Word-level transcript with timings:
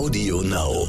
Audio 0.00 0.40
Now. 0.40 0.86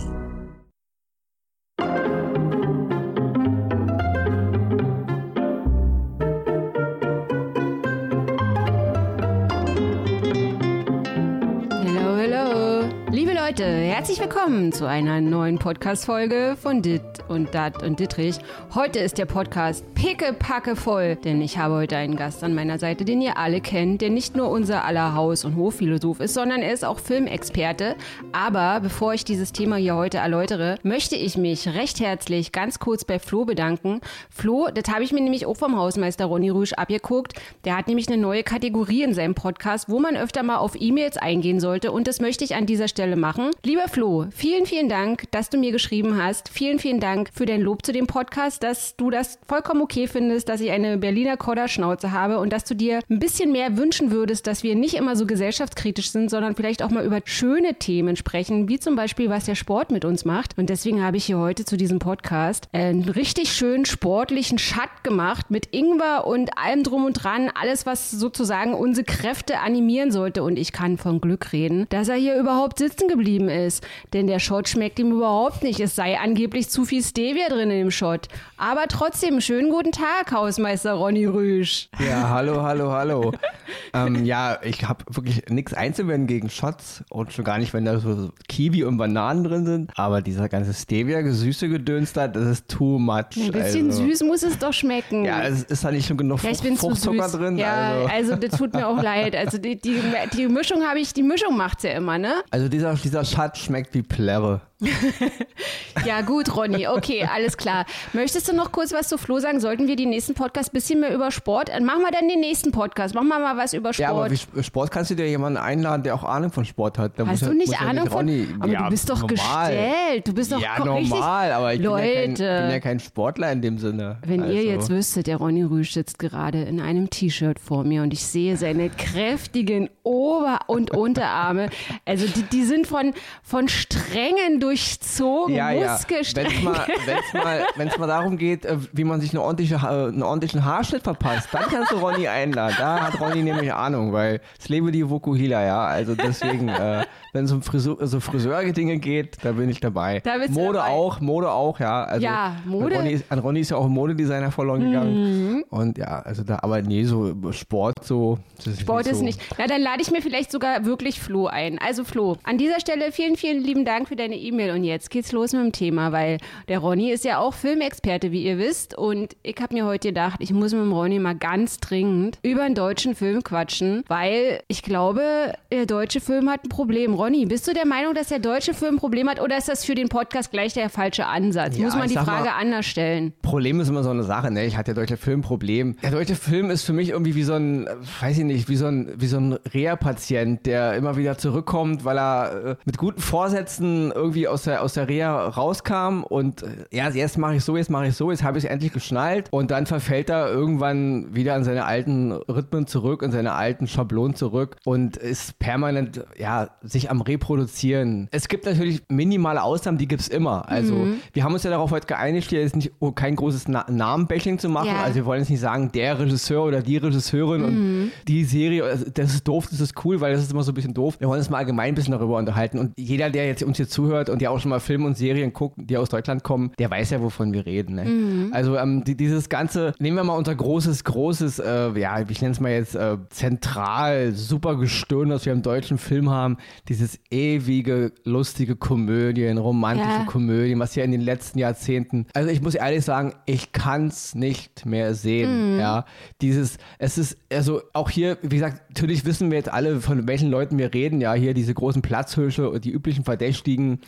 Hello, 11.83 12.15
hello. 12.15 12.89
Liebe 13.11 13.33
Leute, 13.33 13.65
herzlich 13.65 14.21
willkommen 14.21 14.71
zu 14.71 14.87
einer 14.87 15.19
neuen 15.19 15.59
Podcast-Folge 15.59 16.55
von 16.57 16.81
Dit 16.81 17.10
und 17.31 17.55
Dat 17.55 17.81
und 17.81 17.99
Dittrich. 17.99 18.35
Heute 18.75 18.99
ist 18.99 19.17
der 19.17 19.25
Podcast 19.25 19.85
pickepacke 19.95 20.75
voll, 20.75 21.15
denn 21.15 21.41
ich 21.41 21.57
habe 21.57 21.75
heute 21.75 21.95
einen 21.95 22.15
Gast 22.15 22.43
an 22.43 22.53
meiner 22.53 22.77
Seite, 22.77 23.05
den 23.05 23.21
ihr 23.21 23.37
alle 23.37 23.61
kennt, 23.61 24.01
der 24.01 24.09
nicht 24.09 24.35
nur 24.35 24.49
unser 24.49 24.83
aller 24.83 25.15
Haus- 25.15 25.45
und 25.45 25.55
Hofphilosoph 25.55 26.19
ist, 26.19 26.33
sondern 26.33 26.61
er 26.61 26.73
ist 26.73 26.83
auch 26.83 26.99
Filmexperte. 26.99 27.95
Aber 28.31 28.79
bevor 28.81 29.13
ich 29.13 29.23
dieses 29.23 29.53
Thema 29.53 29.77
hier 29.77 29.95
heute 29.95 30.17
erläutere, 30.17 30.77
möchte 30.83 31.15
ich 31.15 31.37
mich 31.37 31.67
recht 31.67 31.99
herzlich 31.99 32.51
ganz 32.51 32.79
kurz 32.79 33.05
bei 33.05 33.19
Flo 33.19 33.45
bedanken. 33.45 34.01
Flo, 34.29 34.67
das 34.73 34.93
habe 34.93 35.03
ich 35.03 35.13
mir 35.13 35.21
nämlich 35.21 35.45
auch 35.45 35.55
vom 35.55 35.77
Hausmeister 35.77 36.25
Ronny 36.25 36.49
Rüsch 36.49 36.73
abgeguckt. 36.73 37.33
Der 37.63 37.77
hat 37.77 37.87
nämlich 37.87 38.07
eine 38.07 38.21
neue 38.21 38.43
Kategorie 38.43 39.03
in 39.03 39.13
seinem 39.13 39.35
Podcast, 39.35 39.87
wo 39.87 39.99
man 39.99 40.17
öfter 40.17 40.43
mal 40.43 40.57
auf 40.57 40.73
E-Mails 40.79 41.17
eingehen 41.17 41.59
sollte 41.59 41.91
und 41.91 42.07
das 42.07 42.19
möchte 42.19 42.43
ich 42.43 42.55
an 42.55 42.65
dieser 42.65 42.87
Stelle 42.87 43.15
machen. 43.15 43.51
Lieber 43.63 43.87
Flo, 43.87 44.25
vielen, 44.31 44.65
vielen 44.65 44.89
Dank, 44.89 45.31
dass 45.31 45.49
du 45.49 45.57
mir 45.57 45.71
geschrieben 45.71 46.21
hast. 46.21 46.49
Vielen, 46.49 46.79
vielen 46.79 46.99
Dank 46.99 47.20
für 47.33 47.45
dein 47.45 47.61
Lob 47.61 47.85
zu 47.85 47.91
dem 47.91 48.07
Podcast, 48.07 48.63
dass 48.63 48.95
du 48.95 49.09
das 49.09 49.39
vollkommen 49.47 49.81
okay 49.81 50.07
findest, 50.07 50.49
dass 50.49 50.61
ich 50.61 50.71
eine 50.71 50.97
Berliner 50.97 51.37
Kodderschnauze 51.37 52.11
habe 52.11 52.39
und 52.39 52.51
dass 52.51 52.63
du 52.63 52.75
dir 52.75 52.99
ein 53.09 53.19
bisschen 53.19 53.51
mehr 53.51 53.77
wünschen 53.77 54.11
würdest, 54.11 54.47
dass 54.47 54.63
wir 54.63 54.75
nicht 54.75 54.95
immer 54.95 55.15
so 55.15 55.25
gesellschaftskritisch 55.25 56.11
sind, 56.11 56.29
sondern 56.29 56.55
vielleicht 56.55 56.83
auch 56.83 56.89
mal 56.89 57.05
über 57.05 57.21
schöne 57.25 57.75
Themen 57.75 58.15
sprechen, 58.15 58.67
wie 58.69 58.79
zum 58.79 58.95
Beispiel, 58.95 59.29
was 59.29 59.45
der 59.45 59.55
Sport 59.55 59.91
mit 59.91 60.05
uns 60.05 60.25
macht. 60.25 60.57
Und 60.57 60.69
deswegen 60.69 61.03
habe 61.03 61.17
ich 61.17 61.25
hier 61.25 61.37
heute 61.37 61.65
zu 61.65 61.77
diesem 61.77 61.99
Podcast 61.99 62.67
einen 62.71 63.07
richtig 63.09 63.51
schönen 63.53 63.85
sportlichen 63.85 64.57
Schatt 64.57 65.03
gemacht 65.03 65.51
mit 65.51 65.73
Ingwer 65.73 66.25
und 66.25 66.57
allem 66.57 66.83
drum 66.83 67.05
und 67.05 67.13
dran, 67.13 67.49
alles, 67.53 67.85
was 67.85 68.11
sozusagen 68.11 68.73
unsere 68.73 69.05
Kräfte 69.05 69.59
animieren 69.59 70.11
sollte. 70.11 70.43
Und 70.43 70.57
ich 70.57 70.71
kann 70.71 70.97
von 70.97 71.21
Glück 71.21 71.53
reden, 71.53 71.87
dass 71.89 72.07
er 72.07 72.15
hier 72.15 72.37
überhaupt 72.37 72.79
sitzen 72.79 73.07
geblieben 73.07 73.49
ist. 73.49 73.85
Denn 74.13 74.27
der 74.27 74.39
Shot 74.39 74.69
schmeckt 74.69 74.99
ihm 74.99 75.11
überhaupt 75.11 75.63
nicht. 75.63 75.79
Es 75.79 75.95
sei 75.95 76.19
angeblich 76.19 76.69
zu 76.69 76.85
viel 76.85 77.00
Stevia 77.03 77.49
drin 77.49 77.69
in 77.71 77.79
dem 77.79 77.91
Shot. 77.91 78.27
Aber 78.57 78.87
trotzdem, 78.87 79.41
schönen 79.41 79.69
guten 79.69 79.91
Tag, 79.91 80.31
Hausmeister 80.31 80.93
Ronny 80.93 81.25
Rüsch. 81.25 81.89
Ja, 81.99 82.29
hallo, 82.29 82.61
hallo, 82.61 82.91
hallo. 82.91 83.31
ähm, 83.93 84.25
ja, 84.25 84.59
ich 84.63 84.87
habe 84.87 85.03
wirklich 85.09 85.43
nichts 85.49 85.73
einzuwenden 85.73 86.27
gegen 86.27 86.49
Shots 86.49 87.03
und 87.09 87.33
schon 87.33 87.45
gar 87.45 87.57
nicht, 87.57 87.73
wenn 87.73 87.85
da 87.85 87.99
so 87.99 88.31
Kiwi 88.47 88.83
und 88.83 88.97
Bananen 88.97 89.43
drin 89.43 89.65
sind. 89.65 89.91
Aber 89.97 90.21
dieser 90.21 90.49
ganze 90.49 90.73
Stevia-Gesüße 90.73 91.69
Gedöns 91.69 92.13
da, 92.13 92.27
das 92.27 92.45
ist 92.45 92.67
too 92.69 92.99
much. 92.99 93.37
Ein 93.37 93.51
bisschen 93.51 93.87
also. 93.87 94.05
süß 94.05 94.23
muss 94.23 94.43
es 94.43 94.59
doch 94.59 94.73
schmecken. 94.73 95.25
Ja, 95.25 95.43
es 95.43 95.63
ist 95.63 95.83
da 95.83 95.91
nicht 95.91 96.07
schon 96.07 96.17
genug 96.17 96.39
zu 96.39 96.75
Fruchtzucker 96.75 97.29
drin. 97.29 97.57
Ja, 97.57 98.05
also. 98.05 98.33
also. 98.33 98.35
das 98.35 98.57
tut 98.57 98.73
mir 98.73 98.87
auch 98.87 99.01
leid. 99.03 99.35
Also 99.35 99.57
die, 99.57 99.79
die, 99.79 100.01
die 100.33 100.47
Mischung 100.47 100.83
habe 100.83 100.99
ich, 100.99 101.13
die 101.13 101.23
Mischung 101.23 101.57
macht's 101.57 101.83
ja 101.83 101.91
immer, 101.91 102.17
ne? 102.17 102.41
also 102.51 102.67
dieser, 102.67 102.93
dieser 102.95 103.25
Schatz 103.25 103.59
schmeckt 103.59 103.93
wie 103.93 104.01
Plärre. 104.01 104.61
Ja, 106.05 106.21
gut, 106.21 106.55
Ronny. 106.55 106.87
Okay, 106.87 107.27
alles 107.31 107.57
klar. 107.57 107.85
Möchtest 108.13 108.47
du 108.47 108.55
noch 108.55 108.71
kurz 108.71 108.91
was 108.93 109.07
zu 109.09 109.17
Flo 109.17 109.39
sagen? 109.39 109.59
Sollten 109.59 109.87
wir 109.87 109.95
die 109.95 110.05
nächsten 110.05 110.33
Podcast 110.33 110.69
ein 110.71 110.73
bisschen 110.73 110.99
mehr 111.01 111.13
über 111.13 111.29
Sport? 111.31 111.69
Äh, 111.69 111.79
Machen 111.81 112.01
wir 112.01 112.11
dann 112.11 112.27
den 112.27 112.39
nächsten 112.39 112.71
Podcast. 112.71 113.13
Machen 113.13 113.27
wir 113.27 113.39
mal 113.39 113.57
was 113.57 113.73
über 113.73 113.93
Sport. 113.93 113.99
Ja, 114.09 114.11
aber 114.15 114.31
wie 114.31 114.35
Sp- 114.39 114.63
Sport 114.63 114.89
kannst 114.91 115.11
du 115.11 115.15
dir 115.15 115.27
jemanden 115.27 115.57
einladen, 115.57 116.03
der 116.03 116.15
auch 116.15 116.23
Ahnung 116.23 116.51
von 116.51 116.65
Sport 116.65 116.97
hat. 116.97 117.13
Da 117.17 117.23
muss 117.25 117.33
Hast 117.33 117.41
ja- 117.43 117.47
du 117.49 117.53
nicht 117.55 117.67
muss 117.67 117.81
Ahnung 117.81 118.07
von? 118.07 118.17
Ronny- 118.27 118.47
Aber 118.59 118.71
ja, 118.71 118.83
du 118.85 118.89
bist 118.89 119.09
doch 119.09 119.21
normal. 119.21 119.71
gestellt. 119.71 120.27
Du 120.27 120.33
bist 120.33 120.51
doch 120.51 120.61
Ja, 120.61 120.75
richtig. 120.83 121.09
normal, 121.09 121.51
aber 121.51 121.73
ich 121.73 121.81
bin 121.81 121.89
ja, 121.91 121.97
kein, 121.97 122.29
Leute. 122.31 122.61
bin 122.61 122.71
ja 122.71 122.79
kein 122.79 122.99
Sportler 122.99 123.51
in 123.51 123.61
dem 123.61 123.77
Sinne. 123.77 124.17
Wenn 124.25 124.41
also. 124.41 124.53
ihr 124.53 124.63
jetzt 124.63 124.89
wüsstet, 124.89 125.27
der 125.27 125.37
Ronny 125.37 125.63
Rüsch 125.63 125.91
sitzt 125.91 126.17
gerade 126.19 126.63
in 126.63 126.79
einem 126.81 127.09
T-Shirt 127.09 127.59
vor 127.59 127.83
mir 127.83 128.01
und 128.01 128.13
ich 128.13 128.25
sehe 128.25 128.57
seine 128.57 128.89
kräftigen 128.89 129.89
Ober- 130.03 130.59
und 130.67 130.91
Unterarme. 130.91 131.69
Also 132.05 132.25
die, 132.27 132.43
die 132.43 132.63
sind 132.63 132.87
von, 132.87 133.13
von 133.43 133.67
Strängen 133.67 134.59
durchzogen, 134.71 135.55
ja, 135.55 135.71
ja. 135.71 135.91
Muskelstränge. 135.93 136.49
Wenn 136.49 136.57
es 136.57 136.63
mal, 136.63 136.87
wenn's 137.05 137.33
mal, 137.33 137.65
wenn's 137.75 137.97
mal 137.97 138.07
darum 138.07 138.37
geht, 138.37 138.65
äh, 138.65 138.77
wie 138.91 139.03
man 139.03 139.21
sich 139.21 139.31
eine 139.31 139.41
ordentliche, 139.41 139.81
Ha- 139.81 140.07
einen 140.07 140.23
ordentlichen 140.23 140.63
Haarschnitt 140.65 141.03
verpasst, 141.03 141.49
dann 141.51 141.63
kannst 141.63 141.91
du 141.91 141.97
Ronny 141.97 142.27
einladen. 142.27 142.75
Da 142.77 143.01
hat 143.01 143.19
Ronny 143.19 143.43
nämlich 143.43 143.73
Ahnung, 143.73 144.13
weil 144.13 144.41
es 144.59 144.69
lebe 144.69 144.91
die 144.91 145.09
Vokuhila, 145.09 145.63
ja. 145.63 145.85
Also 145.85 146.15
deswegen, 146.15 146.69
äh, 146.69 147.05
wenn 147.33 147.45
es 147.45 147.51
um 147.51 147.61
Friseur, 147.61 147.97
so 148.07 148.19
Friseurdinge 148.19 148.97
geht, 148.97 149.37
da 149.43 149.53
bin 149.53 149.69
ich 149.69 149.79
dabei. 149.79 150.19
Da 150.19 150.37
bist 150.37 150.49
du 150.49 150.59
Mode 150.59 150.79
dabei. 150.79 150.89
auch, 150.89 151.19
Mode 151.21 151.51
auch, 151.51 151.79
ja. 151.79 152.03
Also, 152.03 152.23
Ja, 152.23 152.57
Mode. 152.65 152.95
Ronny 152.97 153.11
ist, 153.11 153.25
an 153.31 153.39
Ronny 153.39 153.61
ist 153.61 153.71
ja 153.71 153.77
auch 153.77 153.85
ein 153.85 153.91
Modedesigner 153.91 154.51
verloren 154.51 154.81
gegangen. 154.81 155.53
Mhm. 155.53 155.65
Und 155.69 155.97
ja, 155.97 156.19
also 156.19 156.43
da, 156.43 156.59
aber 156.61 156.81
nee, 156.81 157.03
so 157.03 157.33
Sport 157.51 158.03
so. 158.03 158.37
Ist 158.57 158.81
Sport 158.81 159.05
nicht 159.05 159.11
ist 159.11 159.19
so. 159.19 159.23
nicht. 159.25 159.41
Na, 159.57 159.67
dann 159.67 159.81
lade 159.81 160.01
ich 160.01 160.11
mir 160.11 160.21
vielleicht 160.21 160.51
sogar 160.51 160.85
wirklich 160.85 161.19
Flo 161.21 161.47
ein. 161.47 161.79
Also 161.79 162.03
Flo, 162.03 162.37
an 162.43 162.57
dieser 162.57 162.79
Stelle 162.79 163.11
vielen, 163.11 163.35
vielen 163.35 163.63
lieben 163.63 163.85
Dank 163.85 164.07
für 164.07 164.15
deine 164.15 164.35
E-Mail. 164.35 164.71
Und 164.71 164.83
jetzt 164.83 165.09
geht's 165.09 165.31
los 165.31 165.53
mit 165.53 165.61
dem 165.61 165.71
Thema, 165.71 166.11
weil 166.11 166.37
der 166.67 166.79
Ronny 166.79 167.11
ist 167.11 167.23
ja 167.25 167.39
auch 167.39 167.53
Filmexperte, 167.53 168.31
wie 168.31 168.43
ihr 168.43 168.57
wisst. 168.57 168.97
Und 168.97 169.35
ich 169.43 169.55
habe 169.61 169.73
mir 169.73 169.85
heute 169.85 170.09
gedacht, 170.09 170.37
ich 170.39 170.51
muss 170.51 170.73
mit 170.73 170.81
dem 170.81 170.93
Ronny 170.93 171.19
mal 171.19 171.35
ganz 171.35 171.79
dringend 171.79 172.37
über 172.43 172.63
einen 172.63 172.75
deutschen 172.75 173.15
Film 173.15 173.43
quatschen, 173.43 174.03
weil 174.07 174.61
ich 174.67 174.81
glaube, 174.83 175.53
der 175.71 175.85
deutsche 175.85 176.19
Film 176.19 176.49
hat 176.49 176.63
ein 176.65 176.69
Problem. 176.69 177.13
Ronny, 177.21 177.45
bist 177.45 177.67
du 177.67 177.73
der 177.73 177.85
Meinung, 177.85 178.15
dass 178.15 178.29
der 178.29 178.39
deutsche 178.39 178.73
Film 178.73 178.95
ein 178.95 178.97
Problem 178.97 179.29
hat 179.29 179.39
oder 179.39 179.55
ist 179.55 179.69
das 179.69 179.85
für 179.85 179.93
den 179.93 180.09
Podcast 180.09 180.49
gleich 180.49 180.73
der 180.73 180.89
falsche 180.89 181.27
Ansatz? 181.27 181.77
Ja, 181.77 181.85
muss 181.85 181.95
man 181.95 182.07
die 182.09 182.15
Frage 182.15 182.45
mal- 182.45 182.59
anders 182.59 182.87
stellen? 182.87 183.31
Problem 183.43 183.79
ist 183.79 183.89
immer 183.89 184.01
so 184.01 184.09
eine 184.09 184.23
Sache, 184.23 184.49
ne? 184.49 184.65
Ich 184.65 184.75
hatte 184.75 184.95
der 184.95 185.03
deutsche 185.03 185.17
Film 185.17 185.41
ein 185.41 185.43
Problem. 185.43 185.97
Der 186.01 186.09
deutsche 186.09 186.33
Film 186.33 186.71
ist 186.71 186.81
für 186.83 186.93
mich 186.93 187.09
irgendwie 187.09 187.35
wie 187.35 187.43
so 187.43 187.53
ein, 187.53 187.87
weiß 188.21 188.39
ich 188.39 188.43
nicht, 188.43 188.69
wie 188.69 188.75
so 188.75 188.87
ein, 188.87 189.13
wie 189.17 189.27
so 189.27 189.37
ein 189.37 189.53
Reha-Patient, 189.71 190.65
der 190.65 190.95
immer 190.95 191.15
wieder 191.15 191.37
zurückkommt, 191.37 192.05
weil 192.05 192.17
er 192.17 192.65
äh, 192.65 192.75
mit 192.85 192.97
guten 192.97 193.21
Vorsätzen 193.21 194.11
irgendwie 194.11 194.47
aus 194.47 194.63
der, 194.63 194.81
aus 194.81 194.93
der 194.93 195.07
Reha 195.07 195.47
rauskam 195.49 196.23
und 196.23 196.63
äh, 196.63 196.67
ja, 196.89 197.07
jetzt 197.09 197.37
mache 197.37 197.57
ich 197.57 197.63
so, 197.63 197.77
jetzt 197.77 197.91
mache 197.91 198.07
ich 198.07 198.15
so, 198.15 198.31
jetzt 198.31 198.41
habe 198.41 198.57
ich 198.57 198.63
es 198.63 198.69
endlich 198.71 198.93
geschnallt 198.93 199.47
und 199.51 199.69
dann 199.69 199.85
verfällt 199.85 200.31
er 200.31 200.49
irgendwann 200.49 201.35
wieder 201.35 201.55
in 201.55 201.65
seine 201.65 201.85
alten 201.85 202.31
Rhythmen 202.31 202.87
zurück, 202.87 203.21
in 203.21 203.29
seine 203.31 203.51
alten 203.51 203.85
Schablonen 203.85 204.33
zurück 204.33 204.77
und 204.85 205.17
ist 205.17 205.59
permanent, 205.59 206.25
ja, 206.35 206.69
sich 206.81 207.10
am 207.11 207.21
Reproduzieren. 207.21 208.27
Es 208.31 208.47
gibt 208.47 208.65
natürlich 208.65 209.03
minimale 209.09 209.61
Ausnahmen, 209.61 209.97
die 209.97 210.07
gibt's 210.07 210.29
immer. 210.29 210.67
Also, 210.67 211.07
wir 211.33 211.43
haben 211.43 211.53
uns 211.53 211.63
ja 211.63 211.69
darauf 211.69 211.91
heute 211.91 212.07
geeinigt, 212.07 212.49
hier 212.49 212.61
jetzt 212.61 212.75
nicht 212.75 212.91
oh, 212.99 213.11
kein 213.11 213.35
großes 213.35 213.67
Na 213.67 213.85
Namenbashing 213.89 214.57
zu 214.57 214.69
machen. 214.69 214.87
Ja. 214.87 215.03
Also, 215.03 215.15
wir 215.15 215.25
wollen 215.25 215.41
jetzt 215.41 215.49
nicht 215.49 215.59
sagen, 215.59 215.91
der 215.91 216.17
Regisseur 216.17 216.63
oder 216.63 216.81
die 216.81 216.97
Regisseurin 216.97 217.63
und 217.63 218.11
die 218.27 218.43
Serie, 218.45 218.85
also, 218.85 219.05
das 219.13 219.33
ist 219.33 219.47
doof, 219.47 219.67
das 219.69 219.81
ist 219.81 219.93
cool, 220.05 220.21
weil 220.21 220.33
das 220.33 220.41
ist 220.41 220.51
immer 220.51 220.63
so 220.63 220.71
ein 220.71 220.75
bisschen 220.75 220.93
doof. 220.93 221.17
Wir 221.19 221.27
wollen 221.27 221.39
uns 221.39 221.49
mal 221.49 221.57
allgemein 221.57 221.89
ein 221.89 221.95
bisschen 221.95 222.13
darüber 222.13 222.37
unterhalten. 222.37 222.79
Und 222.79 222.93
jeder, 222.97 223.29
der 223.29 223.45
jetzt 223.45 223.61
uns 223.61 223.77
hier 223.77 223.89
zuhört 223.89 224.29
und 224.29 224.41
der 224.41 224.51
auch 224.51 224.59
schon 224.59 224.69
mal 224.69 224.79
Filme 224.79 225.05
und 225.05 225.17
Serien 225.17 225.51
guckt, 225.51 225.75
die 225.77 225.97
aus 225.97 226.09
Deutschland 226.09 226.43
kommen, 226.43 226.71
der 226.79 226.89
weiß 226.89 227.09
ja, 227.09 227.21
wovon 227.21 227.51
wir 227.51 227.65
reden. 227.65 227.95
Ne? 227.95 228.49
Also, 228.53 228.77
ähm, 228.77 229.03
die, 229.03 229.17
dieses 229.17 229.49
Ganze, 229.49 229.93
nehmen 229.99 230.15
wir 230.15 230.23
mal 230.23 230.37
unser 230.37 230.55
großes, 230.55 231.03
großes, 231.03 231.59
äh, 231.59 231.99
ja, 231.99 232.21
ich 232.21 232.41
nenne 232.41 232.53
es 232.53 232.61
mal 232.61 232.71
jetzt 232.71 232.95
äh, 232.95 233.17
zentral, 233.29 234.31
super 234.31 234.77
Gestirn, 234.77 235.29
das 235.29 235.45
wir 235.45 235.51
im 235.51 235.61
deutschen 235.61 235.97
Film 235.97 236.29
haben. 236.29 236.57
Dieses 237.01 237.19
ewige, 237.31 238.11
lustige 238.25 238.75
Komödien, 238.75 239.57
romantische 239.57 240.07
Ja. 240.07 240.25
Komödien, 240.25 240.77
was 240.77 240.93
ja 240.93 241.03
in 241.03 241.09
den 241.09 241.21
letzten 241.21 241.57
Jahrzehnten. 241.57 242.27
Also 242.35 242.51
ich 242.51 242.61
muss 242.61 242.75
ehrlich 242.75 243.03
sagen, 243.03 243.33
ich 243.47 243.71
kann's 243.71 244.35
nicht 244.35 244.85
mehr 244.85 245.15
sehen. 245.15 245.79
Ja, 245.79 246.05
dieses, 246.41 246.77
es 246.99 247.17
ist 247.17 247.37
also 247.51 247.81
auch 247.93 248.11
hier, 248.11 248.37
wie 248.43 248.49
gesagt, 248.57 248.87
natürlich 248.89 249.25
wissen 249.25 249.49
wir 249.49 249.57
jetzt 249.57 249.73
alle, 249.73 249.99
von 249.99 250.27
welchen 250.27 250.51
Leuten 250.51 250.77
wir 250.77 250.93
reden. 250.93 251.21
Ja, 251.21 251.33
hier 251.33 251.55
diese 251.55 251.73
großen 251.73 252.03
Platzhirsche 252.03 252.69
und 252.69 252.85
die 252.85 252.91
üblichen 252.91 253.23
Verdächtigen. 253.23 254.01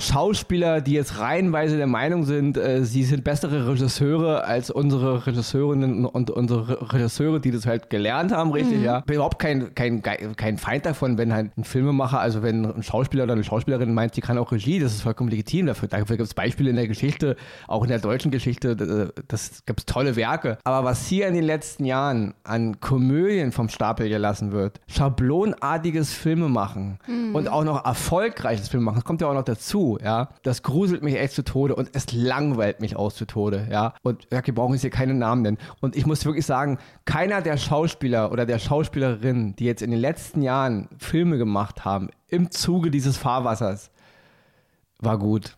Schauspieler, 0.00 0.80
die 0.80 0.92
jetzt 0.92 1.18
reihenweise 1.18 1.76
der 1.76 1.86
Meinung 1.86 2.24
sind, 2.24 2.56
äh, 2.56 2.84
sie 2.84 3.04
sind 3.04 3.24
bessere 3.24 3.68
Regisseure 3.68 4.44
als 4.44 4.70
unsere 4.70 5.26
Regisseurinnen 5.26 6.04
und 6.06 6.30
unsere 6.30 6.92
Regisseure, 6.92 7.40
die 7.40 7.50
das 7.50 7.66
halt 7.66 7.90
gelernt 7.90 8.32
haben, 8.32 8.50
richtig, 8.52 8.82
ja. 8.82 9.00
Bin 9.00 9.16
überhaupt 9.16 9.38
kein, 9.38 9.74
kein, 9.74 10.02
kein 10.02 10.58
Feind 10.58 10.86
davon, 10.86 11.18
wenn 11.18 11.32
halt 11.32 11.56
ein 11.56 11.64
Filmemacher, 11.64 12.20
also 12.20 12.42
wenn 12.42 12.64
ein 12.64 12.82
Schauspieler 12.82 13.24
oder 13.24 13.34
eine 13.34 13.44
Schauspielerin 13.44 13.92
meint, 13.92 14.14
sie 14.14 14.20
kann 14.20 14.38
auch 14.38 14.52
Regie, 14.52 14.78
das 14.78 14.94
ist 14.94 15.02
vollkommen 15.02 15.30
legitim. 15.30 15.66
Dafür, 15.66 15.88
dafür 15.88 16.16
gibt 16.16 16.28
es 16.28 16.34
Beispiele 16.34 16.70
in 16.70 16.76
der 16.76 16.88
Geschichte, 16.88 17.36
auch 17.68 17.82
in 17.82 17.88
der 17.88 17.98
deutschen 17.98 18.30
Geschichte, 18.30 19.12
äh, 19.16 19.22
das 19.28 19.64
gibt 19.66 19.80
es 19.80 19.86
tolle 19.86 20.16
Werke. 20.16 20.58
Aber 20.64 20.84
was 20.84 21.06
hier 21.06 21.28
in 21.28 21.34
den 21.34 21.44
letzten 21.44 21.84
Jahren 21.84 22.34
an 22.44 22.80
Komödien 22.80 23.52
vom 23.52 23.68
Stapel 23.68 24.08
gelassen 24.08 24.52
wird, 24.52 24.80
schablonartiges 24.88 26.12
Filme 26.12 26.48
machen 26.48 26.98
und 27.32 27.48
auch 27.48 27.64
noch 27.64 27.84
erfolgreiches 27.84 28.68
Filme 28.68 28.86
machen, 28.86 28.96
das 28.96 29.04
kommt 29.04 29.20
ja 29.20 29.28
auch 29.28 29.34
noch 29.34 29.44
dazu, 29.44 29.89
ja. 29.98 30.30
Das 30.42 30.62
gruselt 30.62 31.02
mich 31.02 31.16
echt 31.18 31.34
zu 31.34 31.42
Tode 31.42 31.74
und 31.74 31.90
es 31.92 32.12
langweilt 32.12 32.80
mich 32.80 32.96
aus 32.96 33.14
zu 33.14 33.24
Tode, 33.26 33.68
ja. 33.70 33.94
Und 34.02 34.26
ja, 34.32 34.44
wir 34.44 34.54
brauchen 34.54 34.72
jetzt 34.72 34.82
hier 34.82 34.90
keine 34.90 35.14
Namen 35.14 35.42
nennen. 35.42 35.58
Und 35.80 35.96
ich 35.96 36.06
muss 36.06 36.24
wirklich 36.24 36.46
sagen, 36.46 36.78
keiner 37.04 37.42
der 37.42 37.56
Schauspieler 37.56 38.32
oder 38.32 38.46
der 38.46 38.58
Schauspielerinnen, 38.58 39.56
die 39.56 39.64
jetzt 39.64 39.82
in 39.82 39.90
den 39.90 40.00
letzten 40.00 40.42
Jahren 40.42 40.88
Filme 40.98 41.38
gemacht 41.38 41.84
haben, 41.84 42.10
im 42.28 42.50
Zuge 42.50 42.90
dieses 42.90 43.16
Fahrwassers, 43.16 43.90
war 44.98 45.18
gut. 45.18 45.54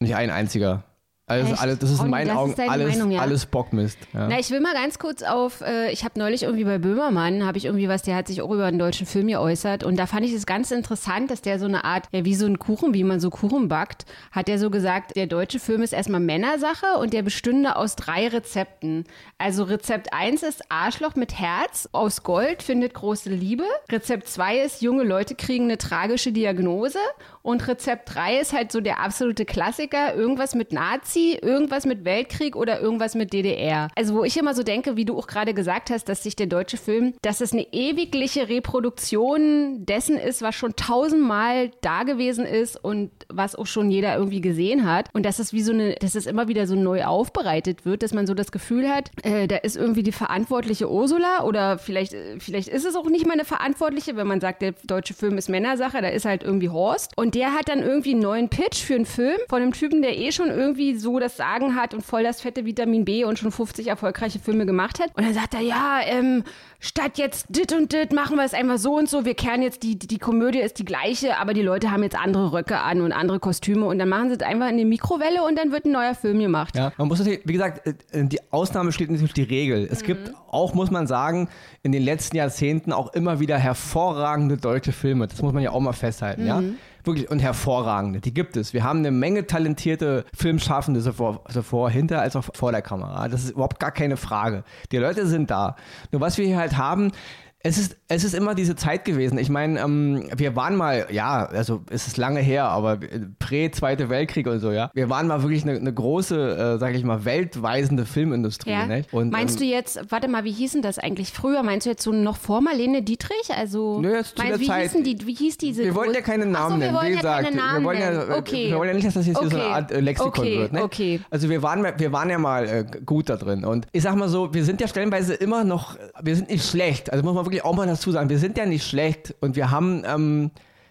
Nicht 0.00 0.14
ein 0.14 0.30
einziger. 0.30 0.84
Also 1.30 1.52
Echt? 1.52 1.62
alles, 1.62 1.78
das 1.78 1.90
ist 1.90 1.98
in 1.98 2.02
Olli, 2.02 2.10
meinen 2.10 2.30
Augen 2.30 2.54
alles, 2.58 2.88
Meinung, 2.88 3.12
ja? 3.12 3.20
alles 3.20 3.46
Bockmist. 3.46 3.96
Ja. 4.12 4.26
Na, 4.28 4.40
ich 4.40 4.50
will 4.50 4.58
mal 4.58 4.74
ganz 4.74 4.98
kurz 4.98 5.22
auf, 5.22 5.60
äh, 5.60 5.92
ich 5.92 6.02
habe 6.02 6.18
neulich 6.18 6.42
irgendwie 6.42 6.64
bei 6.64 6.78
Böhmermann, 6.78 7.46
habe 7.46 7.56
ich 7.56 7.66
irgendwie 7.66 7.88
was, 7.88 8.02
der 8.02 8.16
hat 8.16 8.26
sich 8.26 8.42
auch 8.42 8.50
über 8.50 8.64
einen 8.64 8.80
deutschen 8.80 9.06
Film 9.06 9.28
geäußert 9.28 9.84
und 9.84 9.96
da 9.96 10.06
fand 10.06 10.26
ich 10.26 10.32
es 10.32 10.44
ganz 10.44 10.72
interessant, 10.72 11.30
dass 11.30 11.40
der 11.40 11.60
so 11.60 11.66
eine 11.66 11.84
Art, 11.84 12.08
ja 12.10 12.24
wie 12.24 12.34
so 12.34 12.46
ein 12.46 12.58
Kuchen, 12.58 12.94
wie 12.94 13.04
man 13.04 13.20
so 13.20 13.30
Kuchen 13.30 13.68
backt, 13.68 14.06
hat 14.32 14.48
der 14.48 14.58
so 14.58 14.70
gesagt, 14.70 15.14
der 15.14 15.28
deutsche 15.28 15.60
Film 15.60 15.82
ist 15.82 15.92
erstmal 15.92 16.18
Männersache 16.18 16.98
und 16.98 17.12
der 17.12 17.22
bestünde 17.22 17.76
aus 17.76 17.94
drei 17.94 18.26
Rezepten. 18.26 19.04
Also 19.38 19.62
Rezept 19.62 20.12
1 20.12 20.42
ist 20.42 20.62
Arschloch 20.68 21.14
mit 21.14 21.38
Herz 21.38 21.88
aus 21.92 22.24
Gold 22.24 22.64
findet 22.64 22.92
große 22.94 23.30
Liebe. 23.30 23.64
Rezept 23.88 24.26
2 24.26 24.58
ist 24.58 24.82
junge 24.82 25.04
Leute 25.04 25.36
kriegen 25.36 25.66
eine 25.66 25.78
tragische 25.78 26.32
Diagnose 26.32 26.98
und 27.42 27.68
Rezept 27.68 28.14
3 28.14 28.40
ist 28.40 28.52
halt 28.52 28.72
so 28.72 28.80
der 28.80 28.98
absolute 28.98 29.44
Klassiker, 29.44 30.14
irgendwas 30.14 30.56
mit 30.56 30.72
Nazi, 30.72 31.19
irgendwas 31.40 31.86
mit 31.86 32.04
Weltkrieg 32.04 32.56
oder 32.56 32.80
irgendwas 32.80 33.14
mit 33.14 33.32
DDR. 33.32 33.88
Also 33.96 34.14
wo 34.14 34.24
ich 34.24 34.36
immer 34.36 34.54
so 34.54 34.62
denke, 34.62 34.96
wie 34.96 35.04
du 35.04 35.18
auch 35.18 35.26
gerade 35.26 35.54
gesagt 35.54 35.90
hast, 35.90 36.08
dass 36.08 36.22
sich 36.22 36.36
der 36.36 36.46
deutsche 36.46 36.76
Film, 36.76 37.14
dass 37.22 37.40
es 37.40 37.52
eine 37.52 37.66
ewigliche 37.72 38.48
Reproduktion 38.48 39.84
dessen 39.86 40.16
ist, 40.16 40.42
was 40.42 40.54
schon 40.54 40.76
tausendmal 40.76 41.70
da 41.80 42.02
gewesen 42.02 42.44
ist 42.44 42.82
und 42.82 43.10
was 43.28 43.56
auch 43.56 43.66
schon 43.66 43.90
jeder 43.90 44.16
irgendwie 44.16 44.40
gesehen 44.40 44.90
hat. 44.90 45.08
Und 45.12 45.24
dass 45.24 45.38
es 45.38 45.52
wie 45.52 45.62
so 45.62 45.72
eine, 45.72 45.94
dass 45.94 46.14
es 46.14 46.26
immer 46.26 46.48
wieder 46.48 46.66
so 46.66 46.74
neu 46.74 47.04
aufbereitet 47.04 47.84
wird, 47.84 48.02
dass 48.02 48.14
man 48.14 48.26
so 48.26 48.34
das 48.34 48.52
Gefühl 48.52 48.88
hat, 48.88 49.10
äh, 49.22 49.46
da 49.46 49.56
ist 49.56 49.76
irgendwie 49.76 50.02
die 50.02 50.12
verantwortliche 50.12 50.90
Ursula 50.90 51.44
oder 51.44 51.78
vielleicht, 51.78 52.14
äh, 52.14 52.38
vielleicht 52.38 52.68
ist 52.68 52.86
es 52.86 52.96
auch 52.96 53.08
nicht 53.08 53.26
mal 53.26 53.34
eine 53.34 53.44
Verantwortliche, 53.44 54.16
wenn 54.16 54.26
man 54.26 54.40
sagt, 54.40 54.62
der 54.62 54.74
deutsche 54.84 55.14
Film 55.14 55.38
ist 55.38 55.48
Männersache, 55.48 56.00
da 56.00 56.08
ist 56.08 56.24
halt 56.24 56.42
irgendwie 56.42 56.68
Horst. 56.68 57.12
Und 57.16 57.34
der 57.34 57.54
hat 57.54 57.68
dann 57.68 57.80
irgendwie 57.80 58.12
einen 58.12 58.20
neuen 58.20 58.48
Pitch 58.48 58.82
für 58.82 58.94
einen 58.94 59.06
Film 59.06 59.38
von 59.48 59.62
einem 59.62 59.72
Typen, 59.72 60.02
der 60.02 60.18
eh 60.18 60.32
schon 60.32 60.48
irgendwie 60.48 60.96
so 60.96 61.09
das 61.18 61.36
Sagen 61.36 61.74
hat 61.74 61.94
und 61.94 62.02
voll 62.02 62.22
das 62.22 62.40
fette 62.40 62.64
Vitamin 62.64 63.04
B 63.04 63.24
und 63.24 63.38
schon 63.38 63.50
50 63.50 63.86
erfolgreiche 63.88 64.38
Filme 64.38 64.66
gemacht 64.66 65.00
hat. 65.00 65.08
Und 65.16 65.24
dann 65.24 65.34
sagt 65.34 65.54
er, 65.54 65.60
ja, 65.60 66.00
ähm, 66.04 66.44
statt 66.78 67.18
jetzt 67.18 67.46
dit 67.48 67.72
und 67.72 67.92
dit 67.92 68.12
machen 68.12 68.36
wir 68.36 68.44
es 68.44 68.54
einfach 68.54 68.78
so 68.78 68.96
und 68.96 69.08
so. 69.08 69.24
Wir 69.24 69.34
kehren 69.34 69.62
jetzt, 69.62 69.82
die, 69.82 69.98
die 69.98 70.18
Komödie 70.18 70.60
ist 70.60 70.78
die 70.78 70.84
gleiche, 70.84 71.38
aber 71.38 71.54
die 71.54 71.62
Leute 71.62 71.90
haben 71.90 72.02
jetzt 72.02 72.16
andere 72.16 72.52
Röcke 72.52 72.78
an 72.78 73.00
und 73.00 73.12
andere 73.12 73.40
Kostüme 73.40 73.86
und 73.86 73.98
dann 73.98 74.08
machen 74.08 74.28
sie 74.28 74.36
es 74.36 74.42
einfach 74.42 74.68
in 74.68 74.76
die 74.76 74.84
Mikrowelle 74.84 75.42
und 75.42 75.58
dann 75.58 75.72
wird 75.72 75.84
ein 75.84 75.92
neuer 75.92 76.14
Film 76.14 76.38
gemacht. 76.38 76.76
Ja, 76.76 76.92
man 76.96 77.08
muss 77.08 77.18
natürlich, 77.18 77.40
wie 77.44 77.52
gesagt, 77.52 77.86
äh, 77.86 77.94
die 78.12 78.38
Ausnahme 78.52 78.92
steht 78.92 79.10
natürlich 79.10 79.32
die 79.32 79.42
Regel. 79.42 79.88
Es 79.90 80.02
gibt 80.02 80.32
auch, 80.50 80.74
muss 80.74 80.90
man 80.90 81.06
sagen, 81.06 81.48
in 81.82 81.92
den 81.92 82.02
letzten 82.02 82.36
Jahrzehnten 82.36 82.92
auch 82.92 83.12
immer 83.14 83.40
wieder 83.40 83.56
hervorragende 83.58 84.56
deutsche 84.56 84.92
Filme. 84.92 85.26
Das 85.26 85.40
muss 85.42 85.52
man 85.52 85.62
ja 85.62 85.70
auch 85.70 85.80
mal 85.80 85.92
festhalten, 85.92 86.46
ja. 86.46 86.62
Wirklich, 87.04 87.30
und 87.30 87.40
hervorragende, 87.40 88.20
die 88.20 88.34
gibt 88.34 88.56
es. 88.56 88.72
Wir 88.72 88.84
haben 88.84 89.00
eine 89.00 89.10
Menge 89.10 89.46
talentierte 89.46 90.24
Filmschaffende 90.34 91.00
sowohl, 91.00 91.40
sowohl 91.48 91.90
hinter 91.90 92.20
als 92.20 92.36
auch 92.36 92.44
vor 92.54 92.72
der 92.72 92.82
Kamera. 92.82 93.28
Das 93.28 93.44
ist 93.44 93.50
überhaupt 93.50 93.80
gar 93.80 93.92
keine 93.92 94.16
Frage. 94.16 94.64
Die 94.92 94.98
Leute 94.98 95.26
sind 95.26 95.50
da. 95.50 95.76
Nur 96.12 96.20
was 96.20 96.38
wir 96.38 96.46
hier 96.46 96.58
halt 96.58 96.76
haben, 96.76 97.12
es 97.62 97.76
ist, 97.76 97.96
es 98.08 98.24
ist 98.24 98.34
immer 98.34 98.54
diese 98.54 98.74
Zeit 98.74 99.04
gewesen. 99.04 99.36
Ich 99.38 99.50
meine, 99.50 99.80
ähm, 99.80 100.24
wir 100.34 100.56
waren 100.56 100.76
mal, 100.76 101.06
ja, 101.10 101.44
also 101.44 101.82
es 101.90 102.06
ist 102.06 102.16
lange 102.16 102.40
her, 102.40 102.64
aber 102.64 102.98
prä-Zweite 103.38 104.08
Weltkrieg 104.08 104.46
und 104.46 104.60
so, 104.60 104.70
ja. 104.72 104.90
Wir 104.94 105.10
waren 105.10 105.26
mal 105.26 105.42
wirklich 105.42 105.62
eine, 105.64 105.76
eine 105.78 105.92
große, 105.92 106.76
äh, 106.76 106.78
sag 106.78 106.94
ich 106.94 107.04
mal, 107.04 107.26
weltweisende 107.26 108.06
Filmindustrie. 108.06 108.70
Ja. 108.70 108.86
Nicht? 108.86 109.12
Und, 109.12 109.30
meinst 109.30 109.60
ähm, 109.60 109.68
du 109.68 109.74
jetzt, 109.74 110.00
warte 110.10 110.28
mal, 110.28 110.44
wie 110.44 110.52
hießen 110.52 110.80
das 110.80 110.98
eigentlich 110.98 111.32
früher? 111.32 111.62
Meinst 111.62 111.84
du 111.84 111.90
jetzt 111.90 112.02
so 112.02 112.12
noch 112.12 112.38
vor 112.38 112.62
Marlene 112.62 113.02
Dietrich? 113.02 113.50
Also, 113.54 114.00
Nö, 114.00 114.14
jetzt 114.16 114.36
zu 114.36 114.42
meinst, 114.42 114.52
der 114.52 114.60
wie, 114.60 114.66
Zeit- 114.66 114.82
hießen 114.84 115.04
die, 115.04 115.26
wie 115.26 115.34
hieß 115.34 115.58
diese? 115.58 115.84
Wir 115.84 115.94
wollen 115.94 116.14
ja 116.14 116.22
keine 116.22 116.46
Namen 116.46 116.76
so, 116.76 116.80
wir 116.80 116.92
nennen, 116.92 117.02
wie 117.02 117.10
ja 117.10 117.16
gesagt. 117.16 117.44
keine 117.44 117.56
Namen 117.56 117.82
wir, 117.82 117.84
wollen 117.84 118.00
ja, 118.00 118.10
nennen. 118.10 118.32
Okay. 118.32 118.70
wir 118.70 118.78
wollen 118.78 118.88
ja 118.88 118.94
nicht, 118.94 119.06
dass 119.06 119.14
das 119.14 119.26
jetzt 119.26 119.38
hier 119.38 119.50
so 119.50 119.56
eine 119.56 119.64
Okay. 119.66 119.74
Art 119.74 119.92
äh, 119.92 120.00
Lexikon 120.00 120.28
Okay, 120.30 120.58
wird. 120.58 120.72
Ne? 120.72 120.82
okay. 120.82 121.20
Also 121.28 121.50
wir 121.50 121.62
waren, 121.62 121.84
wir 121.84 122.12
waren 122.12 122.30
ja 122.30 122.38
mal 122.38 122.66
äh, 122.66 122.84
gut 123.04 123.28
da 123.28 123.36
drin. 123.36 123.66
Und 123.66 123.86
ich 123.92 124.02
sag 124.02 124.16
mal 124.16 124.30
so, 124.30 124.54
wir 124.54 124.64
sind 124.64 124.80
ja 124.80 124.88
stellenweise 124.88 125.34
immer 125.34 125.62
noch, 125.64 125.98
wir 126.22 126.34
sind 126.34 126.48
nicht 126.48 126.66
schlecht. 126.66 127.12
Also 127.12 127.22
muss 127.22 127.34
man 127.34 127.49
wirklich 127.50 127.64
auch 127.64 127.74
mal 127.74 127.86
dazu 127.86 128.12
sagen, 128.12 128.28
wir 128.28 128.38
sind 128.38 128.56
ja 128.56 128.64
nicht 128.64 128.86
schlecht 128.86 129.34
und 129.40 129.56
wir 129.56 129.72
haben, 129.72 130.04
ähm, 130.06 130.50